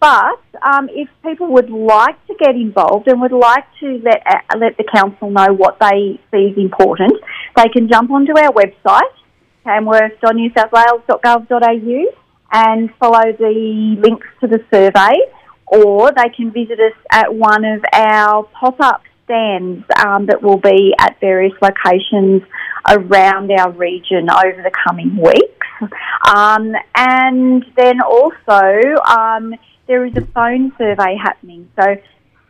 But 0.00 0.40
um, 0.62 0.88
if 0.90 1.08
people 1.24 1.48
would 1.54 1.70
like 1.70 2.24
to 2.28 2.34
get 2.38 2.54
involved 2.54 3.08
and 3.08 3.20
would 3.20 3.32
like 3.32 3.64
to 3.80 4.00
let 4.04 4.22
uh, 4.26 4.38
let 4.56 4.76
the 4.76 4.84
council 4.84 5.28
know 5.30 5.52
what 5.52 5.80
they 5.80 6.20
see 6.30 6.52
is 6.52 6.56
important, 6.56 7.14
they 7.56 7.66
can 7.72 7.88
jump 7.88 8.12
onto 8.12 8.38
our 8.38 8.52
website, 8.52 9.10
tamworth.newsouthwales.gov.au, 9.64 12.04
and 12.52 12.90
follow 13.00 13.32
the 13.32 13.96
links 13.98 14.28
to 14.40 14.46
the 14.46 14.64
survey, 14.72 15.18
or 15.66 16.12
they 16.12 16.28
can 16.36 16.52
visit 16.52 16.78
us 16.78 16.94
at 17.10 17.34
one 17.34 17.64
of 17.64 17.84
our 17.92 18.44
pop-up 18.44 19.02
stands 19.28 19.84
um, 20.02 20.26
that 20.26 20.42
will 20.42 20.56
be 20.56 20.94
at 20.98 21.20
various 21.20 21.52
locations 21.60 22.42
around 22.88 23.50
our 23.52 23.70
region 23.72 24.28
over 24.30 24.62
the 24.62 24.72
coming 24.86 25.16
weeks. 25.16 25.54
Um, 26.34 26.72
and 26.96 27.64
then 27.76 28.00
also, 28.00 29.02
um, 29.06 29.54
there 29.86 30.04
is 30.04 30.16
a 30.16 30.26
phone 30.34 30.72
survey 30.76 31.16
happening. 31.22 31.70
So 31.76 31.96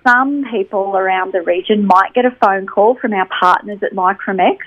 some 0.07 0.45
people 0.51 0.97
around 0.97 1.33
the 1.33 1.43
region 1.43 1.85
might 1.85 2.15
get 2.15 2.25
a 2.25 2.31
phone 2.41 2.67
call 2.67 2.95
from 2.95 3.13
our 3.13 3.29
partners 3.41 3.81
at 3.83 3.93
Micromex 3.93 4.59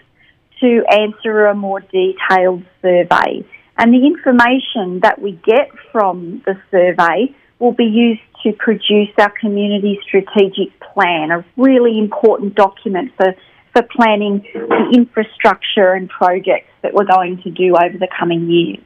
to 0.60 0.84
answer 0.92 1.48
a 1.48 1.56
more 1.56 1.80
detailed 1.80 2.64
survey. 2.82 3.44
And 3.78 3.94
the 3.94 4.06
information 4.06 5.00
that 5.02 5.20
we 5.20 5.32
get 5.32 5.72
from 5.92 6.44
the 6.46 6.62
survey 6.70 7.34
will 7.58 7.72
be 7.72 7.86
used 7.86 8.22
to 8.44 8.54
produce 8.54 9.10
our 9.20 9.32
community 9.40 10.00
strategic 10.04 10.78
plan, 10.80 11.32
a 11.32 11.46
really 11.58 11.98
important 11.98 12.56
document 12.56 13.12
for, 13.18 13.36
for 13.74 13.84
planning 13.96 14.46
the 14.54 14.92
infrastructure 14.94 15.94
and 15.94 16.10
projects 16.10 16.70
that 16.82 16.94
we're 16.94 17.06
going 17.06 17.42
to 17.44 17.52
do 17.52 17.76
over 17.76 17.98
the 17.98 18.08
coming 18.18 18.50
years. 18.50 18.84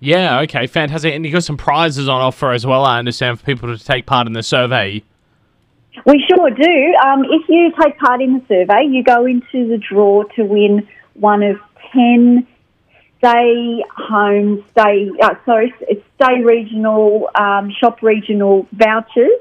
Yeah, 0.00 0.40
okay, 0.40 0.66
fantastic. 0.66 1.14
And 1.14 1.24
you've 1.24 1.32
got 1.32 1.44
some 1.44 1.56
prizes 1.56 2.08
on 2.08 2.20
offer 2.20 2.50
as 2.50 2.66
well, 2.66 2.84
I 2.84 2.98
understand, 2.98 3.38
for 3.38 3.46
people 3.46 3.76
to 3.76 3.82
take 3.82 4.04
part 4.04 4.26
in 4.26 4.32
the 4.32 4.42
survey. 4.42 5.02
We 6.06 6.24
sure 6.28 6.50
do. 6.50 6.94
Um, 7.04 7.24
if 7.24 7.48
you 7.48 7.72
take 7.80 7.98
part 7.98 8.20
in 8.20 8.34
the 8.34 8.44
survey, 8.48 8.84
you 8.90 9.04
go 9.04 9.26
into 9.26 9.68
the 9.68 9.78
draw 9.78 10.24
to 10.34 10.42
win 10.42 10.88
one 11.14 11.42
of 11.42 11.56
10 11.92 12.46
stay 13.22 13.84
home, 13.96 14.64
stay, 14.72 15.08
uh, 15.22 15.34
sorry, 15.46 15.72
stay 16.16 16.42
regional, 16.42 17.30
um, 17.36 17.70
shop 17.80 18.02
regional 18.02 18.66
vouchers 18.72 19.38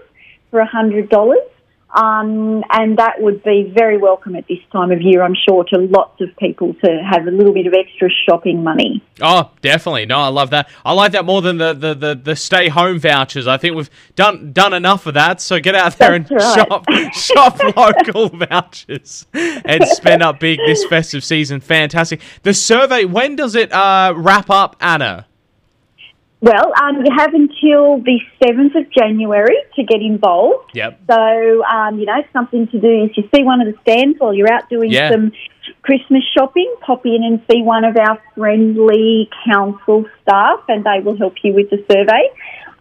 for 0.51 0.63
$100. 0.63 1.35
Um, 1.93 2.63
and 2.69 2.97
that 2.97 3.15
would 3.19 3.43
be 3.43 3.73
very 3.75 3.97
welcome 3.97 4.35
at 4.35 4.47
this 4.47 4.59
time 4.71 4.91
of 4.91 5.01
year, 5.01 5.21
I'm 5.23 5.35
sure, 5.47 5.65
to 5.65 5.77
lots 5.77 6.21
of 6.21 6.29
people 6.37 6.73
to 6.85 7.01
have 7.03 7.27
a 7.27 7.31
little 7.31 7.53
bit 7.53 7.67
of 7.67 7.73
extra 7.73 8.09
shopping 8.25 8.63
money. 8.63 9.03
Oh, 9.19 9.51
definitely. 9.61 10.05
No, 10.05 10.19
I 10.19 10.29
love 10.29 10.51
that. 10.51 10.69
I 10.85 10.93
like 10.93 11.11
that 11.11 11.25
more 11.25 11.41
than 11.41 11.57
the, 11.57 11.73
the, 11.73 11.93
the, 11.93 12.15
the 12.15 12.35
stay 12.35 12.69
home 12.69 12.97
vouchers. 12.97 13.45
I 13.45 13.57
think 13.57 13.75
we've 13.75 13.89
done 14.15 14.53
done 14.53 14.73
enough 14.73 15.05
of 15.05 15.15
that. 15.15 15.41
So 15.41 15.59
get 15.59 15.75
out 15.75 15.97
there 15.97 16.17
That's 16.17 16.31
and 16.31 16.39
right. 16.39 17.13
shop 17.13 17.59
shop 17.59 17.75
local 17.75 18.29
vouchers 18.29 19.25
and 19.33 19.85
spend 19.87 20.23
up 20.23 20.39
big 20.39 20.59
this 20.65 20.85
festive 20.85 21.23
season. 21.23 21.59
Fantastic. 21.59 22.21
The 22.43 22.53
survey, 22.53 23.03
when 23.03 23.35
does 23.35 23.55
it 23.55 23.71
uh, 23.73 24.13
wrap 24.15 24.49
up, 24.49 24.77
Anna? 24.79 25.27
Well, 26.41 26.73
um, 26.81 27.05
you 27.05 27.11
have 27.15 27.35
until 27.35 27.99
the 27.99 28.19
7th 28.41 28.75
of 28.75 28.91
January 28.91 29.55
to 29.75 29.83
get 29.83 30.01
involved. 30.01 30.71
Yep. 30.73 30.99
So, 31.07 31.63
um, 31.65 31.99
you 31.99 32.07
know, 32.07 32.23
something 32.33 32.67
to 32.69 32.79
do 32.79 33.03
is 33.03 33.15
you 33.15 33.29
see 33.33 33.43
one 33.43 33.61
of 33.61 33.67
the 33.67 33.79
stands 33.81 34.19
while 34.19 34.33
you're 34.33 34.51
out 34.51 34.67
doing 34.67 34.91
Yeah. 34.91 35.11
some 35.11 35.33
Christmas 35.83 36.23
shopping, 36.35 36.73
pop 36.81 37.05
in 37.05 37.23
and 37.23 37.41
see 37.49 37.61
one 37.61 37.83
of 37.85 37.95
our 37.95 38.19
friendly 38.35 39.29
council 39.45 40.05
staff 40.23 40.61
and 40.67 40.83
they 40.83 40.99
will 41.03 41.15
help 41.15 41.35
you 41.43 41.53
with 41.53 41.69
the 41.69 41.77
survey. 41.91 42.29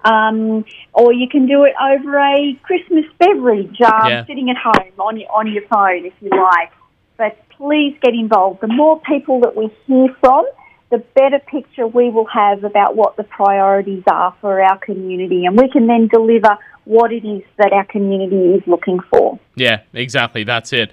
Um, 0.07 0.65
or 0.95 1.13
you 1.13 1.29
can 1.29 1.45
do 1.45 1.65
it 1.65 1.75
over 1.79 2.19
a 2.19 2.55
Christmas 2.63 3.05
beverage, 3.19 3.79
um, 3.83 4.09
Yeah. 4.09 4.25
sitting 4.25 4.49
at 4.49 4.57
home 4.57 4.93
on 4.99 5.19
your, 5.21 5.31
on 5.31 5.47
your 5.53 5.65
phone 5.65 6.07
if 6.07 6.15
you 6.23 6.31
like. 6.31 6.71
But 7.19 7.37
please 7.51 7.95
get 8.01 8.15
involved. 8.15 8.63
The 8.63 8.69
more 8.69 8.99
people 9.01 9.41
that 9.41 9.55
we 9.55 9.69
hear 9.87 10.09
from, 10.21 10.47
the 10.91 10.99
better 10.99 11.39
picture 11.39 11.87
we 11.87 12.11
will 12.11 12.27
have 12.27 12.65
about 12.65 12.97
what 12.97 13.17
the 13.17 13.23
priorities 13.23 14.03
are 14.11 14.35
for 14.41 14.61
our 14.61 14.79
community, 14.79 15.45
and 15.47 15.57
we 15.57 15.69
can 15.71 15.87
then 15.87 16.09
deliver 16.09 16.59
what 16.85 17.13
it 17.13 17.25
is 17.25 17.43
that 17.59 17.73
our 17.73 17.85
community 17.85 18.55
is 18.55 18.63
looking 18.67 18.99
for. 19.11 19.39
Yeah, 19.55 19.83
exactly. 19.93 20.45
That's 20.45 20.73
it. 20.73 20.91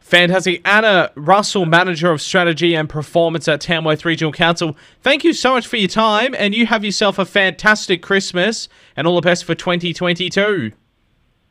Fantastic. 0.00 0.66
Anna 0.66 1.10
Russell, 1.14 1.66
Manager 1.66 2.10
of 2.10 2.22
Strategy 2.22 2.74
and 2.74 2.88
Performance 2.88 3.48
at 3.48 3.60
Tamworth 3.60 4.04
Regional 4.04 4.32
Council, 4.32 4.76
thank 5.02 5.24
you 5.24 5.32
so 5.32 5.52
much 5.52 5.66
for 5.66 5.76
your 5.76 5.88
time, 5.88 6.34
and 6.38 6.54
you 6.54 6.66
have 6.66 6.84
yourself 6.84 7.18
a 7.18 7.24
fantastic 7.24 8.02
Christmas 8.02 8.68
and 8.96 9.06
all 9.06 9.16
the 9.16 9.22
best 9.22 9.44
for 9.44 9.54
2022. 9.54 10.72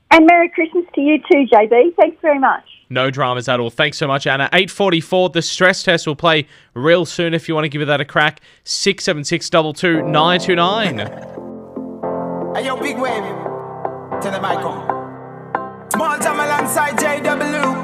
And 0.09 0.25
Merry 0.25 0.49
Christmas 0.49 0.85
to 0.95 1.01
you 1.01 1.17
too, 1.19 1.45
JB. 1.53 1.95
Thanks 1.95 2.17
very 2.21 2.39
much. 2.39 2.63
No 2.89 3.09
dramas 3.11 3.49
at 3.49 3.59
all. 3.59 3.69
Thanks 3.69 3.97
so 3.97 4.07
much, 4.07 4.25
Anna. 4.27 4.49
844, 4.53 5.29
the 5.29 5.41
stress 5.41 5.83
test 5.83 6.07
will 6.07 6.15
play 6.15 6.47
real 6.73 7.05
soon 7.05 7.33
if 7.33 7.47
you 7.47 7.55
want 7.55 7.65
to 7.65 7.69
give 7.69 7.81
it 7.81 7.85
that 7.85 8.01
a 8.01 8.05
crack. 8.05 8.41
676 8.63 9.51
929. 9.51 10.97
Hey, 12.55 12.65
yo, 12.65 12.77
big 12.77 12.97
wave. 12.97 13.23
Tell 14.21 14.31
them 14.31 14.45
I 14.45 14.55
come. 14.55 15.89
Small 15.91 16.17
time 16.17 16.39
alongside 16.39 16.97
JW. 16.97 17.77